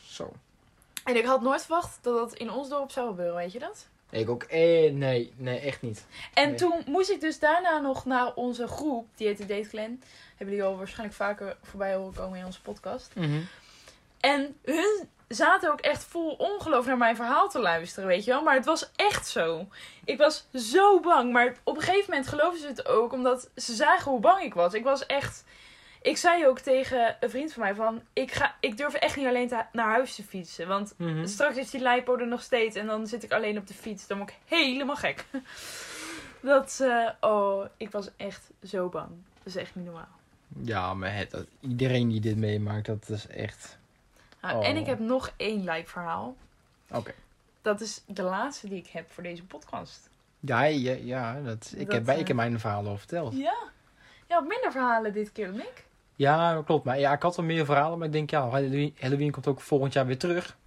Zo. 0.08 0.32
En 1.04 1.16
ik 1.16 1.26
had 1.26 1.42
nooit 1.42 1.62
verwacht 1.62 2.00
dat 2.02 2.16
dat 2.16 2.34
in 2.34 2.52
ons 2.52 2.70
dorp 2.70 2.92
zou 2.92 3.08
gebeuren, 3.08 3.36
weet 3.36 3.52
je 3.52 3.60
dat? 3.60 3.88
Ik 4.10 4.30
ook. 4.30 4.44
Eh, 4.44 4.92
nee, 4.92 5.34
nee, 5.38 5.60
echt 5.60 5.82
niet. 5.82 6.06
En 6.34 6.48
Nee. 6.50 6.58
toen 6.58 6.84
moest 6.86 7.10
ik 7.10 7.22
dus 7.22 7.40
daarna 7.40 7.78
nog 7.80 8.06
naar 8.06 8.34
onze 8.34 8.68
groep, 8.68 9.08
die 9.16 9.28
heette 9.28 9.46
Date 9.46 9.68
Clan. 9.70 10.02
Hebben 10.36 10.56
jullie 10.56 10.70
al 10.72 10.78
waarschijnlijk 10.78 11.18
vaker 11.18 11.58
voorbij 11.64 11.96
horen 11.96 12.14
komen 12.14 12.40
in 12.40 12.46
onze 12.46 12.62
podcast. 12.62 13.12
En 14.20 14.58
hun 14.64 15.10
zaten 15.28 15.72
ook 15.72 15.80
echt 15.82 16.04
vol 16.04 16.32
ongeloof 16.32 16.86
naar 16.86 16.98
mijn 16.98 17.16
verhaal 17.16 17.50
te 17.50 17.60
luisteren, 17.60 18.08
weet 18.10 18.24
je 18.26 18.32
wel. 18.32 18.42
Maar 18.44 18.56
het 18.56 18.66
was 18.66 18.92
echt 18.96 19.28
zo. 19.28 19.68
Ik 20.06 20.18
was 20.18 20.48
zo 20.54 21.00
bang. 21.00 21.32
Maar 21.32 21.56
op 21.64 21.76
een 21.76 21.82
gegeven 21.84 22.10
moment 22.10 22.28
geloofden 22.28 22.62
ze 22.62 22.68
het 22.68 22.88
ook, 22.88 23.14
omdat 23.14 23.50
ze 23.56 23.74
zagen 23.74 24.12
hoe 24.12 24.20
bang 24.20 24.42
ik 24.44 24.54
was. 24.54 24.74
Ik 24.74 24.84
was 24.84 25.06
echt... 25.06 25.44
Ik 26.06 26.18
zei 26.18 26.48
ook 26.48 26.60
tegen 26.60 27.16
een 27.20 27.30
vriend 27.30 27.54
van 27.54 27.62
mij 27.62 27.76
van... 27.76 28.02
Ik, 28.14 28.32
ga, 28.32 28.56
ik 28.60 28.78
durf 28.78 28.94
echt 28.94 29.16
niet 29.16 29.26
alleen 29.28 29.52
naar 29.72 29.86
huis 29.90 30.16
te 30.16 30.24
fietsen. 30.24 30.68
Want 30.68 30.94
Mhm. 30.98 31.26
straks 31.28 31.58
is 31.58 31.70
die 31.70 31.82
lijpo 31.82 32.18
er 32.18 32.28
nog 32.28 32.42
steeds. 32.42 32.76
En 32.76 32.86
dan 32.88 33.08
zit 33.08 33.24
ik 33.24 33.32
alleen 33.32 33.58
op 33.58 33.68
de 33.68 33.74
fiets. 33.74 34.08
Dan 34.08 34.18
word 34.18 34.30
ik 34.30 34.36
helemaal 34.46 34.96
gek. 34.96 35.26
Dat... 36.42 36.80
eh, 36.82 37.10
oh, 37.20 37.66
ik 37.78 37.92
was 37.92 38.10
echt 38.18 38.50
zo 38.64 38.90
bang. 38.90 39.08
Dat 39.38 39.46
is 39.46 39.56
echt 39.56 39.76
niet 39.76 39.86
normaal. 39.86 40.08
Ja, 40.64 40.94
maar 40.94 41.16
het, 41.16 41.32
dat- 41.32 41.46
iedereen 41.60 42.10
die 42.10 42.20
dit 42.22 42.38
meemaakt, 42.38 42.86
dat 42.86 43.10
is 43.10 43.28
echt... 43.28 43.78
Nou, 44.42 44.58
Oh. 44.58 44.68
En 44.68 44.76
ik 44.76 44.86
heb 44.86 45.00
nog 45.00 45.32
één 45.38 45.64
lijpverhaal. 45.64 46.36
Oké. 46.92 47.14
Dat 47.62 47.82
is 47.82 48.02
de 48.08 48.22
laatste 48.22 48.68
die 48.70 48.78
ik 48.78 48.88
heb 48.88 49.12
voor 49.12 49.24
deze 49.24 49.44
podcast. 49.44 50.10
Ja, 50.40 50.64
ja, 50.64 50.92
ja 50.94 51.42
dat, 51.42 51.74
ik, 51.76 51.86
Dat, 51.86 51.94
heb, 51.96 52.04
ik 52.10 52.22
eh, 52.22 52.28
heb 52.28 52.36
mijn 52.36 52.60
verhaal 52.60 52.88
al 52.88 52.98
verteld. 52.98 53.34
Ja. 53.34 53.56
Je 54.28 54.34
had 54.34 54.48
minder 54.48 54.72
verhalen 54.72 55.14
dit 55.14 55.32
keer 55.32 55.48
dan 55.52 55.60
ik. 55.60 55.84
Ja, 56.16 56.54
dat 56.54 56.66
klopt. 56.66 56.86
Maar 56.86 57.00
ja, 57.00 57.14
ik 57.14 57.22
had 57.22 57.36
wel 57.36 57.46
meer 57.46 57.66
verhalen, 57.66 57.98
maar 57.98 58.08
ik 58.08 58.14
denk, 58.14 58.30
ja, 58.30 58.50
Halloween, 58.50 58.96
Halloween 59.00 59.32
komt 59.32 59.48
ook 59.48 59.62
volgend 59.62 59.94
jaar 59.94 60.06
weer 60.06 60.18
terug. 60.18 60.58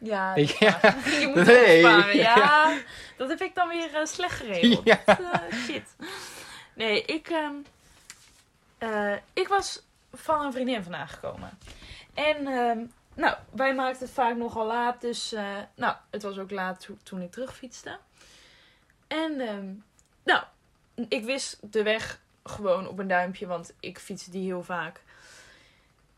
Ja, 0.00 0.34
ja. 0.58 0.78
je 1.20 1.32
moet 1.34 1.46
Nee. 1.46 1.84
opsparen. 1.84 2.16
Ja, 2.36 2.76
dat 3.16 3.28
heb 3.28 3.40
ik 3.40 3.54
dan 3.54 3.68
weer 3.68 3.94
eh, 3.94 4.04
slecht 4.04 4.36
geregeld. 4.36 4.84
Ja. 5.04 5.04
Eh, 5.04 5.52
shit. 5.52 5.96
Nee, 6.74 7.02
ik, 7.04 7.28
ehm, 7.28 7.54
eh, 8.78 9.12
ik 9.32 9.48
was 9.48 9.82
van 10.12 10.44
een 10.44 10.52
vriendin 10.52 10.82
vandaag 10.82 11.12
gekomen. 11.14 11.58
En 12.14 12.46
ehm, 12.46 12.78
nou, 13.14 13.36
wij 13.50 13.74
maakten 13.74 14.04
het 14.04 14.14
vaak 14.14 14.36
nogal 14.36 14.66
laat. 14.66 15.00
Dus 15.00 15.34
nou, 15.76 15.94
het 16.10 16.22
was 16.22 16.38
ook 16.38 16.50
laat 16.50 16.80
to- 16.80 16.96
toen 17.02 17.20
ik 17.22 17.32
terugfietste. 17.32 17.98
En 19.08 19.40
ehm, 19.40 19.66
nou, 20.24 20.42
ik 21.08 21.24
wist 21.24 21.58
de 21.72 21.82
weg 21.82 22.20
gewoon 22.44 22.88
op 22.88 22.98
een 22.98 23.08
duimpje, 23.08 23.46
want 23.46 23.72
ik 23.80 23.98
fietste 23.98 24.30
die 24.30 24.44
heel 24.44 24.62
vaak. 24.62 25.00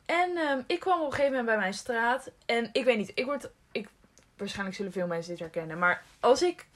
En 0.07 0.37
ehm, 0.37 0.61
ik 0.67 0.81
kwam 0.81 1.01
op 1.01 1.07
een 1.07 1.13
gegeven 1.13 1.31
moment 1.31 1.47
bij 1.47 1.59
mijn 1.59 1.75
straat. 1.75 2.31
En 2.47 2.69
ik 2.73 2.85
weet 2.85 2.97
niet, 2.97 3.13
ik 3.15 3.25
word. 3.25 3.51
Ik, 3.73 3.89
waarschijnlijk 4.37 4.77
zullen 4.77 4.93
veel 4.93 5.07
mensen 5.07 5.31
dit 5.31 5.41
herkennen. 5.41 5.79
Maar 5.79 6.03
als 6.21 6.43
ik 6.43 6.67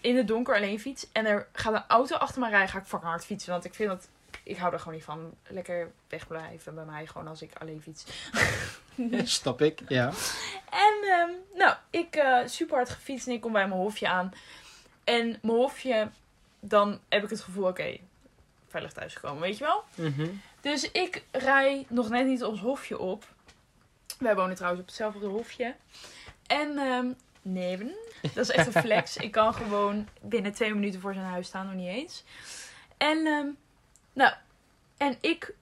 in 0.00 0.16
het 0.16 0.28
donker 0.28 0.54
alleen 0.54 0.80
fiets 0.80 1.06
en 1.12 1.26
er 1.26 1.48
gaat 1.52 1.74
een 1.74 1.84
auto 1.88 2.16
achter 2.16 2.40
me 2.40 2.48
rijden, 2.48 2.68
ga 2.68 2.78
ik 2.78 2.84
fucking 2.84 3.10
hard 3.10 3.24
fietsen. 3.24 3.52
Want 3.52 3.64
ik 3.64 3.74
vind 3.74 3.88
dat. 3.88 4.08
Ik 4.42 4.56
hou 4.56 4.72
er 4.72 4.78
gewoon 4.78 4.94
niet 4.94 5.04
van. 5.04 5.34
Lekker 5.46 5.92
wegblijven 6.08 6.74
bij 6.74 6.84
mij, 6.84 7.06
gewoon 7.06 7.28
als 7.28 7.42
ik 7.42 7.52
alleen 7.58 7.82
fiets. 7.82 8.04
Snap 9.38 9.60
ik, 9.62 9.80
ja. 9.88 10.12
En 10.70 11.08
ehm, 11.08 11.30
nou, 11.58 11.76
ik 11.90 12.16
eh 12.16 12.38
super 12.46 12.76
hard 12.76 12.90
gefietst 12.90 13.26
en 13.26 13.32
ik 13.32 13.40
kom 13.40 13.52
bij 13.52 13.68
mijn 13.68 13.80
hofje 13.80 14.08
aan. 14.08 14.32
En 15.04 15.38
mijn 15.42 15.56
hofje, 15.56 16.10
dan 16.60 17.00
heb 17.08 17.24
ik 17.24 17.30
het 17.30 17.40
gevoel, 17.40 17.66
oké, 17.66 17.98
veilig 18.68 18.92
thuisgekomen, 18.92 19.42
weet 19.42 19.58
je 19.58 19.64
wel? 19.64 19.84
Mhm. 19.94 20.28
Dus 20.60 20.90
ik 20.90 21.24
rij 21.30 21.86
nog 21.88 22.08
net 22.08 22.26
niet 22.26 22.44
ons 22.44 22.60
hofje 22.60 22.98
op. 22.98 23.24
Wij 24.18 24.34
wonen 24.34 24.56
trouwens 24.56 24.82
op 24.82 24.88
hetzelfde 24.88 25.26
hofje. 25.26 25.74
En 26.46 26.78
ehm 26.78 27.10
neven, 27.42 27.94
dat 28.22 28.36
is 28.36 28.50
echt 28.50 28.74
een 28.74 28.82
flex. 28.82 29.16
ik 29.26 29.30
kan 29.30 29.54
gewoon 29.54 30.08
binnen 30.20 30.52
twee 30.52 30.74
minuten 30.74 31.00
voor 31.00 31.14
zijn 31.14 31.26
huis 31.26 31.46
staan, 31.46 31.66
nog 31.66 31.74
niet 31.74 31.88
eens. 31.88 32.24
En 32.96 33.26
ehm, 33.26 33.46
nou, 34.12 34.32
en 34.96 35.16
ik, 35.20 35.54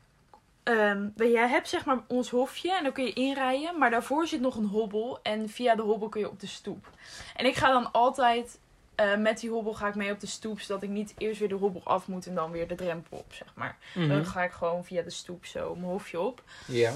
ehm, 0.62 1.08
jij 1.16 1.48
hebt 1.48 1.68
zeg 1.68 1.84
maar 1.84 1.98
ons 2.06 2.30
hofje 2.30 2.76
en 2.76 2.82
dan 2.82 2.92
kun 2.92 3.04
je 3.04 3.12
inrijden. 3.12 3.78
Maar 3.78 3.90
daarvoor 3.90 4.26
zit 4.26 4.40
nog 4.40 4.56
een 4.56 4.66
hobbel 4.66 5.18
en 5.22 5.48
via 5.48 5.74
de 5.74 5.82
hobbel 5.82 6.08
kun 6.08 6.20
je 6.20 6.30
op 6.30 6.40
de 6.40 6.46
stoep. 6.46 6.90
En 7.36 7.46
ik 7.46 7.54
ga 7.54 7.68
dan 7.68 7.92
altijd 7.92 8.58
eh, 8.96 9.16
met 9.16 9.40
die 9.40 9.50
hobbel 9.50 9.74
ga 9.74 9.88
ik 9.88 9.94
mee 9.94 10.12
op 10.12 10.20
de 10.20 10.26
stoep, 10.26 10.60
zodat 10.60 10.82
ik 10.82 10.88
niet 10.88 11.14
eerst 11.18 11.38
weer 11.38 11.48
de 11.48 11.54
hobbel 11.54 11.80
af 11.84 12.06
moet 12.06 12.26
en 12.26 12.34
dan 12.34 12.50
weer 12.50 12.68
de 12.68 12.74
drempel 12.74 13.18
op, 13.18 13.32
zeg 13.32 13.48
maar. 13.54 13.76
Mhm. 13.94 14.08
Dan 14.08 14.26
ga 14.26 14.42
ik 14.42 14.52
gewoon 14.52 14.84
via 14.84 15.02
de 15.02 15.10
stoep 15.10 15.46
zo 15.46 15.74
mijn 15.74 15.90
hofje 15.90 16.20
op. 16.20 16.42
Ja. 16.66 16.92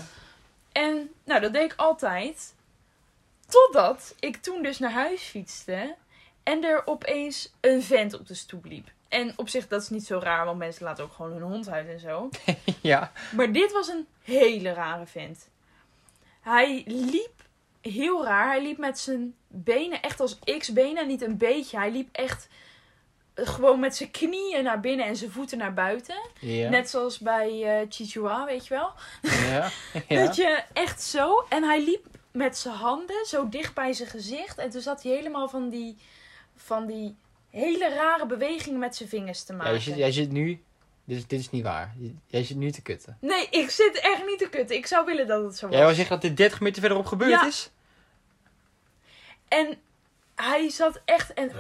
En 0.73 1.11
nou, 1.25 1.41
dat 1.41 1.53
deed 1.53 1.73
ik 1.73 1.79
altijd. 1.79 2.55
Totdat 3.49 4.15
ik 4.21 4.37
toen 4.37 4.63
dus 4.63 4.79
naar 4.79 4.93
huis 4.93 5.23
fietste. 5.23 5.97
En 6.43 6.65
er 6.65 6.87
opeens 6.87 7.53
een 7.61 7.83
vent 7.83 8.15
op 8.15 8.27
de 8.27 8.35
stoep 8.35 8.65
liep. 8.65 8.89
En 9.09 9.33
op 9.37 9.49
zich, 9.49 9.69
dat 9.69 9.83
is 9.83 9.89
niet 9.89 10.07
zo 10.07 10.19
raar, 10.19 10.45
want 10.45 10.59
mensen 10.59 10.85
laten 10.85 11.05
ook 11.05 11.13
gewoon 11.13 11.33
hun 11.33 11.43
hond 11.43 11.69
uit 11.69 11.89
en 11.89 12.01
zo. 12.01 12.29
ja. 12.81 13.13
Maar 13.37 13.53
dit 13.53 13.73
was 13.73 13.89
een 13.89 14.07
hele 14.23 14.73
rare 14.73 15.07
vent. 15.07 15.49
Hij 16.41 16.83
liep 16.87 17.43
heel 17.81 18.25
raar. 18.25 18.49
Hij 18.49 18.63
liep 18.63 18.79
met 18.79 18.99
zijn 18.99 19.35
benen 19.49 20.03
echt 20.03 20.21
als 20.21 20.39
X-benen, 20.59 21.07
niet 21.07 21.23
een 21.23 21.37
beetje. 21.37 21.77
Hij 21.79 21.91
liep 21.91 22.09
echt 22.13 22.49
eh, 23.35 23.47
gewoon 23.49 23.81
met 23.81 23.97
zijn 23.97 24.11
knieën 24.11 24.65
naar 24.65 24.81
binnen 24.81 25.07
en 25.07 25.17
zijn 25.17 25.31
voeten 25.31 25.59
naar 25.59 25.75
buiten. 25.75 26.21
Ja. 26.41 26.69
Net 26.71 26.91
zoals 26.91 27.19
bij 27.19 27.81
eh 27.81 27.87
Chichua, 27.89 28.45
weet 28.45 28.67
je 28.67 28.75
wel. 28.75 28.93
Ja. 29.23 29.71
ja. 30.09 30.25
Dat 30.25 30.37
je 30.37 30.63
echt 30.73 31.03
zo. 31.03 31.45
En 31.49 31.63
hij 31.63 31.85
liep 31.85 32.07
met 32.31 32.59
zijn 32.59 32.75
handen 32.75 33.27
zo 33.27 33.49
dicht 33.49 33.75
bij 33.75 33.93
zijn 33.93 34.09
gezicht. 34.09 34.59
En 34.59 34.71
toen 34.71 34.81
zat 34.81 35.03
hij 35.03 35.13
helemaal 35.13 35.49
van 35.49 35.69
die, 35.69 35.97
van 36.57 36.87
die 36.87 37.17
hele 37.51 37.89
rare 37.95 38.27
bewegingen 38.27 38.79
met 38.79 38.97
zijn 38.97 39.09
vingers 39.09 39.43
te 39.45 39.53
Ja, 39.53 39.59
maken. 39.59 39.73
jij, 39.73 39.83
zit, 39.83 39.97
jij 39.97 40.13
zit 40.13 40.31
nu... 40.31 40.63
Dit 41.05 41.19
is, 41.19 41.27
dit 41.27 41.41
is 41.41 41.51
niet 41.51 41.63
waar. 41.63 41.95
Jij 42.27 42.45
zit 42.45 42.57
nu 42.57 42.71
te 42.71 42.83
kutten. 42.83 43.17
Nee, 43.21 43.49
ik 43.51 43.71
zit 43.71 44.01
echt 44.01 44.27
niet 44.27 44.39
te 44.39 44.49
kutten. 44.49 44.77
Ik 44.77 44.87
zou 44.87 45.05
willen 45.07 45.27
dat 45.27 45.45
het 45.45 45.57
zo 45.57 45.67
was. 45.67 45.77
Jij 45.77 45.85
wil 45.85 45.95
zeggen 45.95 46.13
dat 46.15 46.23
dit 46.23 46.37
30 46.37 46.61
meter 46.61 46.81
verderop 46.81 47.07
gebeurd 47.07 47.31
Ja. 47.31 47.47
is? 47.47 47.71
En 49.49 49.79
hij 50.35 50.71
zat 50.71 51.01
echt 51.05 51.33
en 51.35 51.51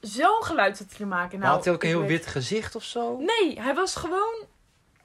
zo'n 0.00 0.42
geluid 0.44 0.76
zat 0.76 0.86
hij 0.88 0.96
te 0.96 1.06
maken. 1.06 1.38
Nou, 1.38 1.54
had 1.54 1.64
hij 1.64 1.74
ook 1.74 1.82
een 1.82 1.88
heel 1.88 2.00
weet- 2.00 2.08
wit 2.08 2.26
gezicht 2.26 2.74
of 2.76 2.84
zo? 2.84 3.16
Nee, 3.18 3.60
hij 3.60 3.74
was 3.74 3.96
gewoon... 3.96 4.46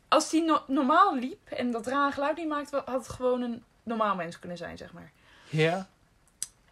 Als 0.07 0.31
hij 0.31 0.41
no- 0.41 0.63
normaal 0.67 1.15
liep 1.15 1.49
en 1.49 1.71
dat 1.71 1.87
raar 1.87 2.13
geluid 2.13 2.37
niet 2.37 2.47
maakte, 2.47 2.81
had 2.85 3.05
het 3.07 3.09
gewoon 3.15 3.41
een 3.41 3.63
normaal 3.83 4.15
mens 4.15 4.39
kunnen 4.39 4.57
zijn, 4.57 4.77
zeg 4.77 4.93
maar. 4.93 5.11
Ja. 5.49 5.89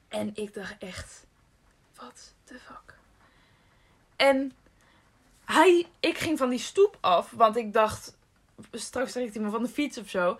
En 0.08 0.32
ik 0.36 0.54
dacht 0.54 0.76
echt, 0.80 1.26
what 1.96 2.34
the 2.44 2.54
fuck. 2.66 2.98
En 4.16 4.52
hij, 5.48 5.86
ik 6.00 6.18
ging 6.18 6.38
van 6.38 6.50
die 6.50 6.60
stoep 6.60 6.98
af, 7.02 7.32
want 7.36 7.58
ik 7.58 7.74
dacht, 7.74 8.18
straks 8.72 9.12
trekt 9.12 9.34
hij 9.34 9.44
me 9.44 9.50
van 9.50 9.64
de 9.64 9.70
fiets 9.70 9.98
of 9.98 10.10
zo. 10.10 10.38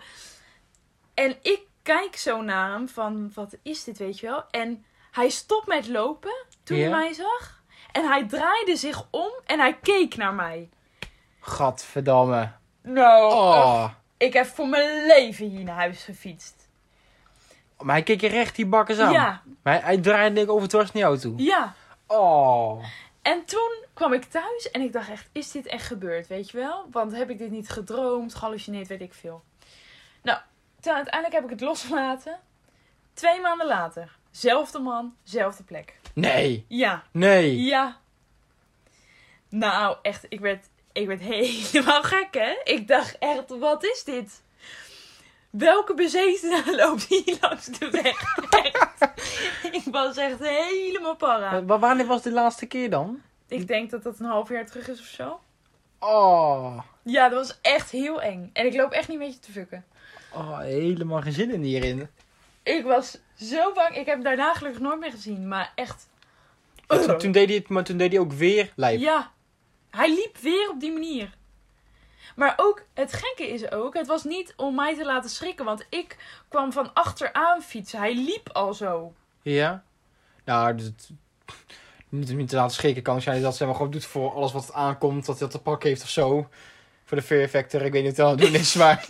En 1.14 1.36
ik 1.42 1.60
kijk 1.82 2.16
zo 2.16 2.40
naar 2.42 2.72
hem 2.72 2.88
van, 2.88 3.30
wat 3.34 3.56
is 3.62 3.84
dit, 3.84 3.98
weet 3.98 4.18
je 4.18 4.26
wel? 4.26 4.44
En 4.50 4.84
hij 5.10 5.28
stopt 5.28 5.66
met 5.66 5.88
lopen 5.88 6.44
toen 6.62 6.76
Ja. 6.76 6.82
hij 6.82 6.90
mij 6.98 7.12
zag. 7.12 7.62
En 7.92 8.04
hij 8.06 8.26
draaide 8.26 8.76
zich 8.76 9.06
om 9.10 9.30
en 9.46 9.58
hij 9.58 9.74
keek 9.82 10.16
naar 10.16 10.34
mij. 10.34 10.68
Gadverdamme. 11.40 12.50
Nou, 12.82 13.32
Oh. 13.32 13.90
ik 14.16 14.32
heb 14.32 14.46
voor 14.46 14.68
mijn 14.68 15.06
leven 15.06 15.46
hier 15.48 15.64
naar 15.64 15.74
huis 15.76 16.04
gefietst. 16.04 16.68
Maar 17.80 17.94
hij 17.94 18.02
keek 18.04 18.20
je 18.20 18.28
recht 18.28 18.56
die 18.56 18.66
bakkers 18.66 18.98
aan. 18.98 19.12
Ja, 19.12 19.42
Maar 19.62 19.72
hij, 19.72 19.82
hij 19.82 19.98
draaide 19.98 20.50
over 20.50 20.68
dwars 20.68 20.92
naar 20.92 21.02
jou 21.02 21.18
toe. 21.18 21.42
ja. 21.42 21.74
Oh. 22.06 22.84
En 23.22 23.44
toen 23.44 23.84
kwam 23.98 24.12
ik 24.12 24.24
thuis 24.24 24.70
en 24.70 24.80
ik 24.80 24.92
dacht 24.92 25.08
echt, 25.08 25.28
is 25.32 25.50
dit 25.50 25.66
echt 25.66 25.86
gebeurd, 25.86 26.26
weet 26.26 26.50
je 26.50 26.56
wel? 26.56 26.86
Want 26.90 27.12
heb 27.12 27.30
ik 27.30 27.38
dit 27.38 27.50
niet 27.50 27.68
gedroomd, 27.68 28.34
gehallucineerd, 28.34 28.86
weet 28.88 29.00
ik 29.00 29.14
veel. 29.14 29.42
Nou, 30.22 30.38
toen 30.80 30.92
uiteindelijk 30.92 31.34
heb 31.34 31.44
ik 31.44 31.50
het 31.50 31.60
losgelaten. 31.60 32.38
Twee 33.14 33.40
maanden 33.40 33.66
later, 33.66 34.16
zelfde 34.30 34.78
man, 34.78 35.16
zelfde 35.22 35.62
plek. 35.62 35.94
Nee. 36.14 36.64
Ja, 36.68 37.02
Nee. 37.12 37.60
ja. 37.62 37.96
Nou, 39.48 39.96
echt, 40.02 40.26
ik 40.28 40.40
werd, 40.40 40.66
ik 40.92 41.06
werd 41.06 41.20
helemaal 41.20 42.02
gek, 42.12 42.34
hè? 42.34 42.60
Ik 42.64 42.88
dacht 42.88 43.18
echt, 43.18 43.48
wat 43.58 43.84
is 43.84 44.04
dit? 44.04 44.42
Welke 45.50 45.94
bezetene 45.94 46.76
loopt 46.84 47.04
hier 47.04 47.36
langs 47.40 47.66
de 47.66 47.90
weg? 47.90 48.36
Echt. 48.64 49.10
Ik 49.74 49.82
was 49.90 50.16
echt 50.16 50.38
helemaal 50.38 51.16
para. 51.16 51.64
Wa- 51.64 51.78
wanneer 51.78 52.06
was 52.06 52.22
de 52.22 52.30
laatste 52.32 52.66
keer 52.66 52.90
dan? 52.90 53.22
Ik 53.48 53.66
denk 53.66 53.90
dat 53.90 54.02
dat 54.02 54.18
een 54.18 54.26
half 54.26 54.48
jaar 54.48 54.66
terug 54.66 54.88
is 54.88 55.00
of 55.00 55.06
zo. 55.06 55.40
Oh. 55.98 56.80
Ja, 57.02 57.28
dat 57.28 57.38
was 57.46 57.58
echt 57.62 57.90
heel 57.90 58.22
eng. 58.22 58.50
En 58.52 58.66
ik 58.66 58.74
loop 58.74 58.90
echt 58.90 59.08
niet 59.08 59.18
met 59.18 59.32
je 59.32 59.38
te 59.38 59.52
fucken. 59.52 59.84
Oh, 60.32 60.58
helemaal 60.58 61.22
geen 61.22 61.32
zin 61.32 61.50
in 61.50 61.62
hierin. 61.62 62.08
Ik 62.62 62.84
was 62.84 63.18
zo 63.34 63.72
bang. 63.72 63.88
Ik 63.88 64.06
heb 64.06 64.14
hem 64.14 64.22
daarna 64.22 64.54
gelukkig 64.54 64.80
nooit 64.80 65.00
meer 65.00 65.10
gezien. 65.10 65.48
Maar 65.48 65.72
echt... 65.74 66.08
Maar 66.86 67.00
toen, 67.00 67.18
toen 67.18 67.32
deed 67.32 67.48
hij 67.48 67.56
het, 67.56 67.68
maar 67.68 67.84
toen 67.84 67.96
deed 67.96 68.12
hij 68.12 68.20
ook 68.20 68.32
weer 68.32 68.72
lijf. 68.76 69.00
Ja. 69.00 69.32
Hij 69.90 70.14
liep 70.14 70.36
weer 70.36 70.70
op 70.70 70.80
die 70.80 70.92
manier. 70.92 71.36
Maar 72.36 72.54
ook, 72.56 72.82
het 72.94 73.12
gekke 73.12 73.48
is 73.48 73.70
ook, 73.70 73.94
het 73.94 74.06
was 74.06 74.24
niet 74.24 74.54
om 74.56 74.74
mij 74.74 74.96
te 74.96 75.04
laten 75.04 75.30
schrikken. 75.30 75.64
Want 75.64 75.86
ik 75.90 76.16
kwam 76.48 76.72
van 76.72 76.94
achteraan 76.94 77.62
fietsen. 77.62 77.98
Hij 77.98 78.14
liep 78.14 78.48
al 78.52 78.74
zo. 78.74 79.14
Ja? 79.42 79.84
Nou, 80.44 80.74
dat, 80.74 81.10
niet 82.08 82.32
niet 82.36 82.48
te 82.48 82.56
laten 82.56 82.74
schrikken 82.76 83.02
kan 83.02 83.22
zijn 83.22 83.42
dat 83.42 83.56
ze 83.56 83.64
maar 83.64 83.74
gewoon 83.74 83.90
doet 83.90 84.04
voor 84.04 84.32
alles 84.32 84.52
wat 84.52 84.72
aankomt, 84.72 85.26
dat 85.26 85.38
hij 85.38 85.48
dat 85.48 85.56
te 85.56 85.62
pak 85.62 85.82
heeft 85.82 86.02
of 86.02 86.08
zo. 86.08 86.48
Voor 87.04 87.16
de 87.16 87.22
fear 87.22 87.48
factor, 87.48 87.82
ik 87.82 87.92
weet 87.92 88.04
niet 88.04 88.16
wat 88.16 88.30
het 88.30 88.40
doen 88.40 88.54
is, 88.54 88.74
maar... 88.74 89.04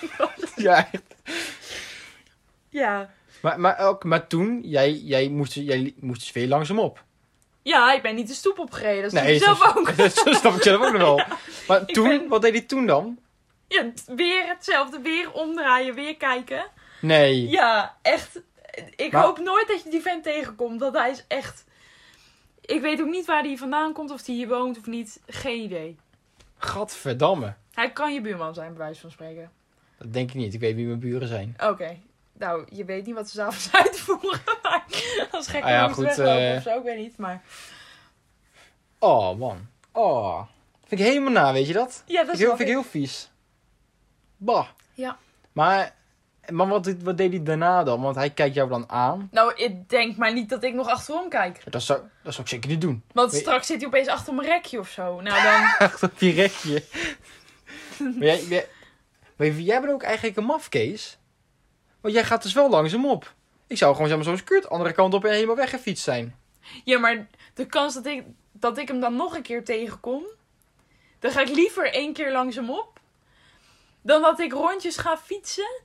ja. 0.56 0.88
Ja. 2.68 3.10
Maar, 3.40 3.60
maar, 3.60 3.78
ook, 3.78 4.04
maar 4.04 4.26
toen, 4.26 4.60
jij, 4.64 4.92
jij, 4.92 5.28
moest, 5.28 5.52
jij 5.54 5.94
moest 6.00 6.20
dus 6.20 6.32
weer 6.32 6.48
langzaam 6.48 6.78
op. 6.78 7.04
Ja, 7.62 7.92
ik 7.94 8.02
ben 8.02 8.14
niet 8.14 8.28
de 8.28 8.34
stoep 8.34 8.58
opgereden. 8.58 9.02
Dat 9.02 9.12
Nee, 9.12 9.38
zelf 9.38 9.76
ook. 9.76 9.96
dat 9.96 10.12
snap 10.36 10.54
ik 10.54 10.62
zelf 10.62 10.82
ook 10.86 10.92
nog 10.92 11.00
wel. 11.02 11.22
Maar 11.68 11.84
toen, 11.86 12.08
ben- 12.08 12.28
wat 12.28 12.42
deed 12.42 12.52
hij 12.52 12.62
toen 12.62 12.86
dan? 12.86 13.18
Ja, 13.68 13.90
weer 14.06 14.46
hetzelfde. 14.46 15.00
Weer 15.00 15.32
omdraaien, 15.32 15.94
weer 15.94 16.16
kijken. 16.16 16.64
Nee. 17.00 17.48
Ja, 17.48 17.96
echt. 18.02 18.40
Ik 18.96 19.12
Maar- 19.12 19.22
hoop 19.22 19.38
nooit 19.38 19.68
dat 19.68 19.82
je 19.82 19.90
die 19.90 20.00
vent 20.02 20.22
tegenkomt. 20.22 20.80
Want 20.80 20.96
hij 20.96 21.10
is 21.10 21.24
echt... 21.28 21.64
Ik 22.64 22.80
weet 22.80 23.00
ook 23.00 23.08
niet 23.08 23.26
waar 23.26 23.42
hij 23.42 23.56
vandaan 23.56 23.92
komt. 23.92 24.10
Of 24.10 24.26
hij 24.26 24.34
hier 24.34 24.48
woont 24.48 24.78
of 24.78 24.86
niet. 24.86 25.20
Geen 25.26 25.62
idee. 25.62 25.96
Gadverdamme. 26.56 27.54
Hij 27.72 27.92
kan 27.92 28.14
je 28.14 28.20
buurman 28.20 28.54
zijn, 28.54 28.68
bij 28.68 28.78
wijze 28.78 29.00
van 29.00 29.10
spreken. 29.10 29.50
Dat 29.98 30.12
denk 30.12 30.28
ik 30.28 30.34
niet. 30.34 30.54
Ik 30.54 30.60
weet 30.60 30.74
wie 30.74 30.86
mijn 30.86 30.98
buren 30.98 31.28
zijn. 31.28 31.54
Oké. 31.58 31.98
Nou, 32.32 32.66
je 32.70 32.84
weet 32.84 33.06
niet 33.06 33.14
wat 33.14 33.28
ze 33.28 33.34
s'avonds 33.36 33.72
uitvoeren. 33.84 34.40
Maar 34.62 34.84
als 35.30 35.46
gek 35.46 35.62
Ah 35.62 35.68
ja, 35.68 35.88
goed, 35.88 36.18
eh. 36.18 36.54
of 36.56 36.62
zo. 36.62 36.78
Ik 36.78 36.82
weet 36.84 36.98
niet, 36.98 37.16
maar... 37.16 37.42
Oh, 38.98 39.38
man. 39.38 39.66
Oh. 39.92 40.42
Vind 40.86 41.00
ik 41.00 41.06
helemaal 41.06 41.32
na, 41.32 41.52
weet 41.52 41.66
je 41.66 41.72
dat? 41.72 42.02
Ja, 42.06 42.24
dat 42.24 42.26
Vind 42.26 42.38
is 42.38 42.40
ik 42.40 42.46
heel, 42.46 42.56
vind 42.56 42.68
ik 42.68 42.74
heel 42.74 42.84
vies. 42.84 43.30
Bah. 44.36 44.66
Ja. 44.94 45.18
Maar, 45.52 45.94
maar 46.50 46.68
wat, 46.68 46.94
wat 47.02 47.16
deed 47.16 47.32
hij 47.32 47.42
daarna 47.42 47.84
dan? 47.84 48.00
Want 48.00 48.16
hij 48.16 48.30
kijkt 48.30 48.54
jou 48.54 48.68
dan 48.68 48.90
aan. 48.90 49.28
Nou, 49.30 49.54
ik 49.54 49.88
denk 49.88 50.16
maar 50.16 50.32
niet 50.32 50.48
dat 50.48 50.62
ik 50.62 50.74
nog 50.74 50.88
achterom 50.88 51.28
kijk. 51.28 51.62
Dat 51.70 51.82
zou, 51.82 52.00
dat 52.22 52.32
zou 52.32 52.44
ik 52.44 52.52
zeker 52.52 52.70
niet 52.70 52.80
doen. 52.80 53.02
Want 53.12 53.32
Weet- 53.32 53.40
straks 53.40 53.66
zit 53.66 53.76
hij 53.76 53.86
opeens 53.86 54.08
achter 54.08 54.34
mijn 54.34 54.48
rekje 54.48 54.78
of 54.78 54.88
zo. 54.88 55.20
Nou, 55.20 55.42
dan... 55.42 55.74
Echt 55.88 56.02
op 56.02 56.18
je 56.18 56.30
rekje. 56.30 56.82
maar 57.98 58.12
jij, 58.26 58.44
jij, 58.44 58.68
maar 59.36 59.48
jij 59.48 59.80
bent 59.80 59.92
ook 59.92 60.02
eigenlijk 60.02 60.36
een 60.36 60.44
mafkees. 60.44 61.18
Want 62.00 62.14
jij 62.14 62.24
gaat 62.24 62.42
dus 62.42 62.52
wel 62.52 62.70
langzaam 62.70 63.06
op. 63.06 63.34
Ik 63.66 63.76
zou 63.78 63.92
gewoon 63.92 64.08
zeg 64.08 64.16
maar 64.24 64.42
zo'n 64.46 64.68
andere 64.68 64.92
kant 64.92 65.14
op 65.14 65.24
en 65.24 65.32
helemaal 65.32 65.56
weggefietst 65.56 66.04
zijn. 66.04 66.36
Ja, 66.84 66.98
maar 66.98 67.26
de 67.54 67.66
kans 67.66 67.94
dat 67.94 68.06
ik, 68.06 68.24
dat 68.52 68.78
ik 68.78 68.88
hem 68.88 69.00
dan 69.00 69.16
nog 69.16 69.36
een 69.36 69.42
keer 69.42 69.64
tegenkom... 69.64 70.24
Dan 71.18 71.30
ga 71.30 71.40
ik 71.40 71.48
liever 71.48 71.92
één 71.92 72.12
keer 72.12 72.32
langs 72.32 72.56
hem 72.56 72.70
op... 72.70 73.00
Dan 74.02 74.22
dat 74.22 74.40
ik 74.40 74.52
rondjes 74.52 74.96
ga 74.96 75.16
fietsen... 75.16 75.80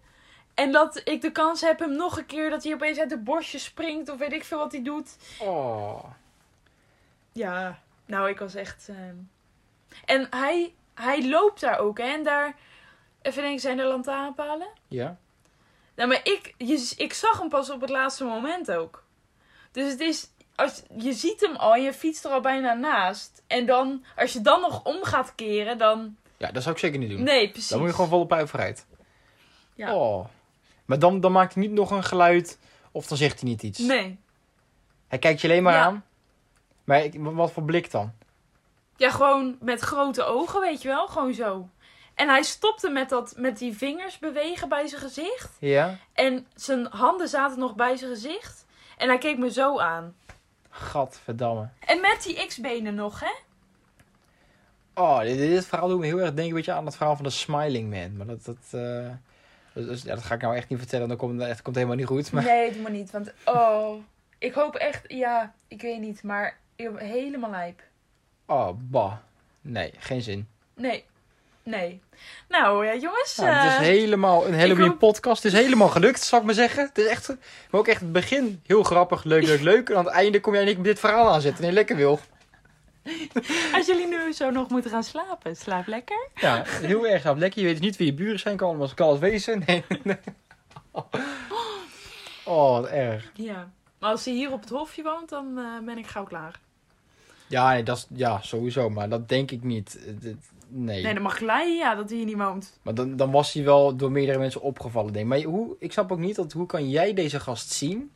En 0.58 0.72
dat 0.72 1.02
ik 1.04 1.22
de 1.22 1.32
kans 1.32 1.62
heb 1.62 1.80
hem 1.80 1.96
nog 1.96 2.18
een 2.18 2.26
keer... 2.26 2.50
Dat 2.50 2.64
hij 2.64 2.74
opeens 2.74 3.00
uit 3.00 3.10
de 3.10 3.18
bosje 3.18 3.60
springt... 3.60 4.10
Of 4.10 4.18
weet 4.18 4.32
ik 4.34 4.44
veel 4.44 4.58
wat 4.58 4.72
hij 4.72 4.84
doet. 4.84 5.18
Oh. 5.40 6.04
Ja, 7.32 7.80
nou, 8.06 8.30
ik 8.30 8.40
was 8.40 8.56
echt... 8.56 8.88
ehm, 8.90 9.16
En 10.06 10.28
hij, 10.30 10.74
hij 10.94 11.30
loopt 11.30 11.60
daar 11.60 11.80
ook, 11.80 11.98
hè. 11.98 12.04
En 12.04 12.24
daar... 12.24 12.56
Even 13.22 13.42
denken, 13.42 13.60
zijn 13.62 13.80
er 13.80 13.86
lantaarnpalen? 13.86 14.68
Ja? 14.88 15.18
Nou, 15.96 16.10
maar 16.10 16.20
ik, 16.24 16.54
je, 16.58 16.94
ik 16.98 17.14
zag 17.14 17.40
hem 17.40 17.50
pas 17.50 17.70
op 17.70 17.82
het 17.82 17.90
laatste 17.90 18.24
moment 18.24 18.72
ook. 18.72 19.04
Dus 19.72 19.92
het 19.92 20.00
is... 20.00 20.30
Als, 20.56 20.84
je 20.98 21.14
ziet 21.14 21.42
hem 21.42 21.56
al 21.56 21.74
en 21.74 21.82
je 21.82 21.94
fietst 21.94 22.26
er 22.26 22.32
al 22.32 22.42
bijna 22.42 22.74
naast. 22.74 23.44
En 23.48 23.66
dan, 23.66 24.04
als 24.16 24.34
je 24.34 24.42
dan 24.42 24.62
nog 24.62 24.84
om 24.84 25.04
gaat 25.04 25.36
keren, 25.36 25.78
dan... 25.78 26.16
Ja, 26.38 26.52
dat 26.52 26.64
zou 26.64 26.76
ik 26.76 26.82
zeker 26.82 27.00
niet 27.00 27.10
doen. 27.10 27.24
Nee, 27.24 27.50
precies. 27.50 27.70
Dan 27.70 27.80
moet 27.80 27.88
je 27.88 27.94
gewoon 27.94 28.10
volop 28.10 28.34
uit 28.34 28.50
vooruit. 28.50 28.86
Ja. 29.74 29.96
Oh. 29.96 30.26
Maar 30.88 31.00
dan, 31.00 31.20
dan 31.20 31.32
maakt 31.32 31.54
hij 31.54 31.64
niet 31.64 31.72
nog 31.72 31.92
een 31.92 32.04
geluid 32.04 32.60
of 32.92 33.08
dan 33.08 33.18
zegt 33.18 33.40
hij 33.40 33.50
niet 33.50 33.64
iets. 33.64 33.80
Nee. 33.80 34.20
Hij 35.08 35.20
kijkt 35.20 35.42
je 35.42 35.48
alleen 35.48 35.64
maar 35.64 35.74
Ja. 35.74 35.84
aan. 35.84 36.06
Maar 36.84 37.04
ik, 37.04 37.14
wat 37.20 37.52
voor 37.52 37.64
blik 37.64 37.92
dan? 37.92 38.12
Ja, 38.96 39.12
gewoon 39.12 39.58
met 39.62 39.80
grote 39.82 40.24
ogen, 40.24 40.62
weet 40.62 40.82
je 40.82 40.88
wel. 40.88 41.08
Gewoon 41.08 41.34
zo. 41.34 41.70
En 42.16 42.28
hij 42.30 42.44
stopte 42.44 42.90
met, 42.90 43.10
dat, 43.10 43.34
met 43.38 43.58
die 43.58 43.78
vingers 43.78 44.20
bewegen 44.20 44.70
bij 44.70 44.88
zijn 44.88 45.02
gezicht. 45.02 45.50
Ja? 45.60 45.98
En 46.14 46.48
zijn 46.56 46.86
handen 46.86 47.28
zaten 47.28 47.60
nog 47.60 47.76
bij 47.76 47.96
zijn 47.96 48.12
gezicht. 48.12 48.66
En 48.98 49.08
hij 49.08 49.18
keek 49.18 49.38
me 49.38 49.52
zo 49.52 49.80
aan. 49.80 50.16
Gadverdamme. 50.70 51.70
En 51.80 52.02
met 52.02 52.24
die 52.24 52.46
X-benen 52.48 52.96
nog, 52.96 53.20
hè? 53.20 53.32
Oh, 54.94 55.20
dit, 55.20 55.38
dit 55.38 55.66
verhaal 55.66 55.88
doet 55.88 56.00
me 56.00 56.06
heel 56.06 56.18
erg 56.20 56.28
denken 56.34 56.46
een 56.46 56.54
beetje 56.54 56.72
aan 56.74 56.86
het 56.86 56.96
verhaal 56.96 57.16
van 57.16 57.24
de 57.26 57.30
Smiling 57.30 57.90
Man. 57.90 58.18
Maar 58.18 58.26
dat, 58.26 58.46
dat, 58.46 58.58
eh, 58.72 59.10
dat, 59.86 59.96
is- 59.96 60.04
ja, 60.04 60.16
dat 60.16 60.24
ga 60.24 60.36
ik 60.36 60.42
nou 60.42 60.56
echt 60.56 60.70
niet 60.70 60.80
vertellen. 60.80 61.08
Dan 61.08 61.18
komt 61.18 61.42
het 61.42 61.62
komt 61.62 61.76
helemaal 61.76 61.98
niet 61.98 62.06
goed. 62.06 62.32
Maar... 62.32 62.44
Nee, 62.44 62.72
doe 62.74 62.82
maar 62.82 62.92
niet. 62.92 63.12
Want, 63.12 63.32
oh... 63.46 63.94
Ik 64.40 64.54
hoop 64.54 64.76
echt... 64.76 65.02
Ja, 65.08 65.54
ik 65.68 65.82
weet 65.82 66.00
niet. 66.00 66.24
Maar 66.24 66.58
helemaal 66.96 67.50
lijp. 67.50 67.82
Oh, 68.46 68.70
bah. 68.76 69.14
Nee, 69.62 69.94
geen 69.98 70.22
zin. 70.22 70.48
Nee. 70.76 71.06
Nee. 71.64 72.02
Nou, 72.50 72.86
ja, 72.86 72.96
jongens. 72.96 73.38
Nou, 73.38 73.50
het 73.56 73.72
is 73.72 73.78
eh, 73.78 73.84
helemaal 73.84 74.48
een 74.48 74.60
Halloween 74.60 74.88
hoop- 74.88 75.00
podcast. 75.00 75.44
Het 75.44 75.54
is 75.54 75.60
helemaal 75.60 75.88
gelukt, 75.90 76.22
zal 76.22 76.40
ik 76.40 76.46
maar 76.46 76.54
zeggen. 76.54 76.86
Het 76.86 76.98
is 76.98 77.06
echt, 77.06 77.28
maar 77.70 77.80
ook 77.80 77.88
echt 77.88 78.02
het 78.02 78.12
begin 78.12 78.62
heel 78.66 78.84
grappig, 78.84 79.24
leuk, 79.24 79.44
leuk, 79.46 79.62
leuk. 79.62 79.90
En 79.90 79.96
aan 79.98 80.06
het 80.06 80.14
einde 80.14 80.40
kom 80.40 80.54
jij 80.54 80.62
en 80.62 80.68
ik 80.68 80.76
met 80.76 80.86
dit 80.86 81.00
verhaal 81.00 81.34
aanzetten 81.34 81.64
en 81.64 81.70
je 81.70 81.76
lekker 81.76 81.96
wil. 81.96 82.20
Als 83.76 83.86
jullie 83.86 84.08
nu 84.08 84.32
zo 84.34 84.50
nog 84.50 84.70
moeten 84.70 84.92
gaan 84.92 85.04
slapen, 85.04 85.56
slaap 85.56 85.88
lekker. 85.88 86.30
Ja, 86.36 86.64
heel 86.66 87.08
erg 87.08 87.24
nou, 87.24 87.40
lekker. 87.40 87.62
Je 87.62 87.68
weet 87.68 87.80
niet 87.80 87.98
wie 87.98 88.08
je 88.08 88.14
buren 88.14 88.40
zijn, 88.40 88.58
kan 88.58 88.68
allemaal 88.68 88.94
kan 88.94 89.08
alles 89.08 89.20
wezen. 89.20 89.64
Nee. 89.66 89.84
Oh, 92.46 92.72
wat 92.72 92.88
erg. 92.88 93.32
Ja. 93.34 93.72
Maar 94.00 94.10
als 94.12 94.26
hij 94.26 94.34
hier 94.34 94.52
op 94.52 94.60
het 94.62 94.70
hofje 94.70 95.04
woont, 95.04 95.30
dan 95.30 95.58
eh, 95.58 95.86
ben 95.86 95.98
ik 95.98 96.08
gauw 96.08 96.24
klaar. 96.24 96.60
Ja, 97.48 97.70
nee, 97.72 97.84
dat 97.84 97.98
is, 97.98 98.08
ja, 98.18 98.42
sowieso. 98.42 98.90
Maar 98.90 99.10
dat 99.10 99.30
denk 99.30 99.52
ik 99.52 99.64
niet. 99.64 100.00
Het- 100.06 100.36
nee. 100.68 101.04
Nee, 101.04 101.14
dan 101.14 101.24
mag 101.24 101.36
glijden, 101.36 101.76
ja, 101.76 101.96
dat 101.96 102.08
hij 102.10 102.18
hier 102.18 102.26
niet 102.28 102.38
woont. 102.38 102.80
Maar 102.82 102.94
dan, 102.94 103.16
dan 103.16 103.32
was 103.32 103.54
hij 103.54 103.64
wel 103.64 103.96
door 103.96 104.12
meerdere 104.12 104.38
mensen 104.38 104.62
opgevallen, 104.62 105.14
denk 105.14 105.26
ik. 105.26 105.32
Maar 105.32 105.42
hoe, 105.54 105.76
ik 105.80 105.92
snap 105.92 106.12
ook 106.12 106.18
niet, 106.20 106.36
dat, 106.36 106.52
hoe 106.54 106.66
kan 106.66 106.90
jij 106.90 107.14
deze 107.14 107.40
gast 107.40 107.72
zien? 107.72 108.12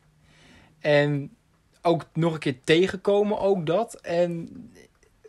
En 0.80 1.36
ook 1.81 2.05
nog 2.13 2.33
een 2.33 2.39
keer 2.39 2.63
tegenkomen, 2.63 3.39
ook 3.39 3.65
dat. 3.65 3.93
En 3.93 4.49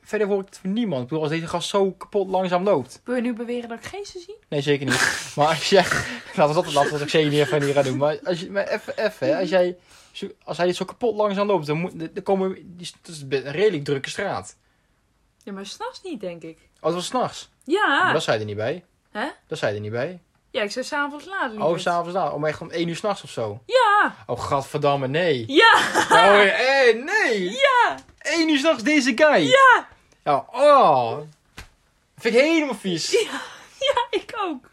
verder 0.02 0.26
hoor 0.26 0.40
ik 0.40 0.46
het 0.46 0.58
van 0.58 0.72
niemand. 0.72 1.02
Ik 1.02 1.08
bedoel, 1.08 1.22
als 1.22 1.32
deze 1.32 1.46
gast 1.46 1.68
zo 1.68 1.90
kapot 1.90 2.28
langzaam 2.28 2.64
loopt. 2.64 3.00
Wil 3.04 3.14
je 3.14 3.20
nu 3.20 3.32
beweren 3.32 3.68
dat 3.68 3.78
ik 3.78 3.84
geesten 3.84 4.20
zie? 4.20 4.36
Nee, 4.48 4.60
zeker 4.60 4.86
niet. 4.86 5.22
maar 5.36 5.48
als 5.48 5.68
jij... 5.68 5.84
Laten 6.36 6.54
we 6.54 6.62
dat 6.62 6.72
laten 6.72 6.96
we 6.96 7.04
ik 7.04 7.08
zeker 7.10 7.30
niet 7.30 7.40
even 7.40 7.60
niet 7.60 7.74
gaan 7.74 7.84
doen. 7.84 7.96
Maar, 7.96 8.18
als 8.24 8.40
je, 8.40 8.50
maar 8.50 8.68
even, 8.68 9.04
even, 9.04 9.26
hè, 9.26 9.38
als 9.38 9.48
jij... 9.48 9.76
Als 10.44 10.56
hij 10.56 10.66
dit 10.66 10.76
zo 10.76 10.84
kapot 10.84 11.16
langzaam 11.16 11.46
loopt, 11.46 11.66
dan, 11.66 11.78
moet, 11.78 12.14
dan 12.14 12.22
komen... 12.22 12.76
Die, 12.76 12.90
dat 13.02 13.14
is 13.14 13.20
een 13.20 13.50
redelijk 13.50 13.84
drukke 13.84 14.10
straat. 14.10 14.56
Ja, 15.44 15.52
maar 15.52 15.66
s'nachts 15.66 16.02
niet, 16.02 16.20
denk 16.20 16.42
ik. 16.42 16.58
Oh, 16.58 16.82
het 16.82 16.94
was 16.94 17.06
s'nachts. 17.06 17.50
Ja. 17.64 18.02
Maar 18.04 18.12
dat 18.12 18.22
zei 18.22 18.36
je 18.36 18.42
er 18.42 18.48
niet 18.48 18.56
bij. 18.56 18.84
Hè? 19.10 19.28
Dat 19.46 19.58
zei 19.58 19.74
er 19.74 19.80
niet 19.80 19.90
bij. 19.90 20.20
Ja, 20.52 20.62
ik 20.62 20.70
zei 20.70 20.84
s'avonds 20.84 21.24
laat. 21.24 21.50
Oh, 21.52 21.58
lieverd. 21.58 21.80
s'avonds 21.82 22.12
laat. 22.14 22.32
Om 22.32 22.44
echt 22.44 22.60
om 22.60 22.70
1 22.70 22.88
uur 22.88 22.96
s'nachts 22.96 23.22
of 23.22 23.30
zo. 23.30 23.60
Ja. 23.66 24.14
Oh, 24.26 24.40
gadverdamme, 24.40 25.08
nee. 25.08 25.44
Ja. 25.46 25.72
Oh, 26.10 26.40
hé, 26.42 26.92
nee. 26.92 27.50
Ja. 27.50 27.98
1 28.18 28.48
uur 28.50 28.58
s'nachts 28.58 28.82
deze 28.82 29.12
guy. 29.16 29.42
Ja. 29.48 29.88
Ja, 30.24 30.46
oh. 30.52 31.18
Vind 32.18 32.34
ik 32.34 32.40
helemaal 32.40 32.74
vies. 32.74 33.10
Ja, 33.78 34.06
ik 34.10 34.32
ook. 34.38 34.64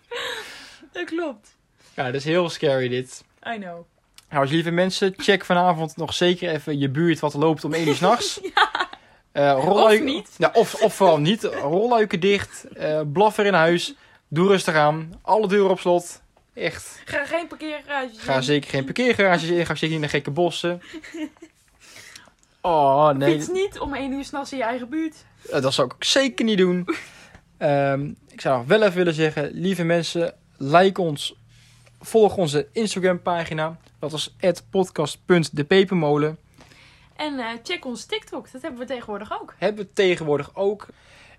Dat 0.91 1.03
klopt. 1.05 1.55
Ja, 1.95 2.05
dat 2.05 2.13
is 2.13 2.23
heel 2.23 2.49
scary 2.49 2.87
dit. 2.87 3.23
I 3.47 3.55
know. 3.59 3.85
Nou, 4.29 4.41
als 4.41 4.49
lieve 4.49 4.71
mensen, 4.71 5.13
check 5.17 5.45
vanavond 5.45 5.97
nog 5.97 6.13
zeker 6.13 6.49
even 6.51 6.79
je 6.79 6.89
buurt 6.89 7.19
wat 7.19 7.33
loopt 7.33 7.63
om 7.63 7.73
1 7.73 7.87
uur 7.87 7.95
s'nachts. 8.01 8.39
ja. 9.33 9.57
Of 9.57 9.99
niet. 9.99 10.29
Ja, 10.37 10.49
of, 10.53 10.73
of 10.81 10.93
vooral 10.95 11.17
niet. 11.19 11.43
Rolluiken 11.43 12.19
dicht. 12.19 12.63
eh 12.73 13.01
blaffer 13.13 13.45
in 13.45 13.53
huis. 13.53 13.93
Doe 14.31 14.47
rustig 14.47 14.75
aan. 14.75 15.13
Alle 15.21 15.47
deuren 15.47 15.71
op 15.71 15.79
slot. 15.79 16.21
Echt. 16.53 17.01
Ga 17.05 17.25
geen 17.25 17.47
parkeergarages 17.47 18.17
Ga 18.19 18.35
in. 18.35 18.43
zeker 18.43 18.69
geen 18.69 18.83
parkeergarages 18.85 19.49
in. 19.49 19.65
Ga 19.65 19.75
zeker 19.75 19.89
niet 19.89 19.99
naar 19.99 20.09
gekke 20.09 20.31
bossen. 20.31 20.81
Oh, 22.61 23.09
nee. 23.09 23.33
Fiets 23.33 23.47
niet 23.51 23.79
om 23.79 23.93
1 23.93 24.11
uur 24.11 24.23
s'nachts 24.23 24.51
in 24.51 24.57
je 24.57 24.63
eigen 24.63 24.89
buurt. 24.89 25.15
Eh, 25.51 25.61
Dat 25.61 25.73
zou 25.73 25.87
ik 25.87 25.93
ook 25.93 26.03
zeker 26.03 26.45
niet 26.45 26.57
doen. 26.57 26.87
Ehm, 27.57 28.11
ik 28.27 28.41
zou 28.41 28.57
nog 28.57 28.67
wel 28.67 28.81
even 28.83 28.97
willen 28.97 29.13
zeggen, 29.13 29.51
lieve 29.51 29.83
mensen, 29.83 30.33
like 30.57 31.01
ons, 31.01 31.35
volg 32.01 32.37
onze 32.37 32.67
Instagram 32.71 33.21
pagina. 33.21 33.77
Dat 33.99 34.13
is 34.13 34.35
podcast.depepermolen. 34.69 36.37
En 37.15 37.39
eh, 37.39 37.45
check 37.63 37.85
ons 37.85 38.05
TikTok. 38.05 38.51
Dat 38.51 38.61
hebben 38.61 38.79
we 38.79 38.85
tegenwoordig 38.85 39.41
ook. 39.41 39.53
Hebben 39.57 39.83
we 39.85 39.93
tegenwoordig 39.93 40.55
ook. 40.55 40.87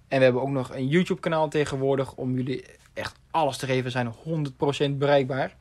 En 0.08 0.18
we 0.18 0.24
hebben 0.24 0.42
ook 0.42 0.48
nog 0.48 0.74
een 0.74 0.88
YouTube 0.88 1.20
kanaal 1.20 1.48
tegenwoordig 1.48 2.12
om 2.14 2.34
jullie 2.36 2.64
echt 2.94 3.14
alles 3.30 3.56
te 3.56 3.66
geven. 3.66 3.84
We 3.84 3.90
zijn 3.90 4.14
100% 4.92 4.98
bereikbaar. 4.98 5.56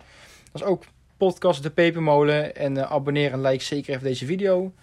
Dat 0.51 0.61
is 0.61 0.67
ook 0.67 0.83
podcast 1.17 1.63
De 1.63 1.69
Pepermolen. 1.69 2.55
En 2.55 2.77
eh, 2.77 2.91
abonneer 2.91 3.31
en 3.31 3.41
like 3.41 3.63
zeker 3.63 3.93
even 3.93 4.03
deze 4.03 4.25
video. 4.25 4.73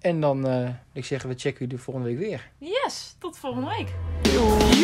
En 0.00 0.20
dan 0.20 0.46
eh, 0.46 0.62
wil 0.62 0.74
ik 0.92 1.04
zeggen, 1.04 1.28
we 1.28 1.36
checken 1.38 1.66
jullie 1.66 1.82
volgende 1.82 2.08
week 2.08 2.18
weer. 2.18 2.50
Yes, 2.58 3.16
tot 3.18 3.38
volgende 3.38 3.68
week. 3.68 3.94
Doei! 4.22 4.76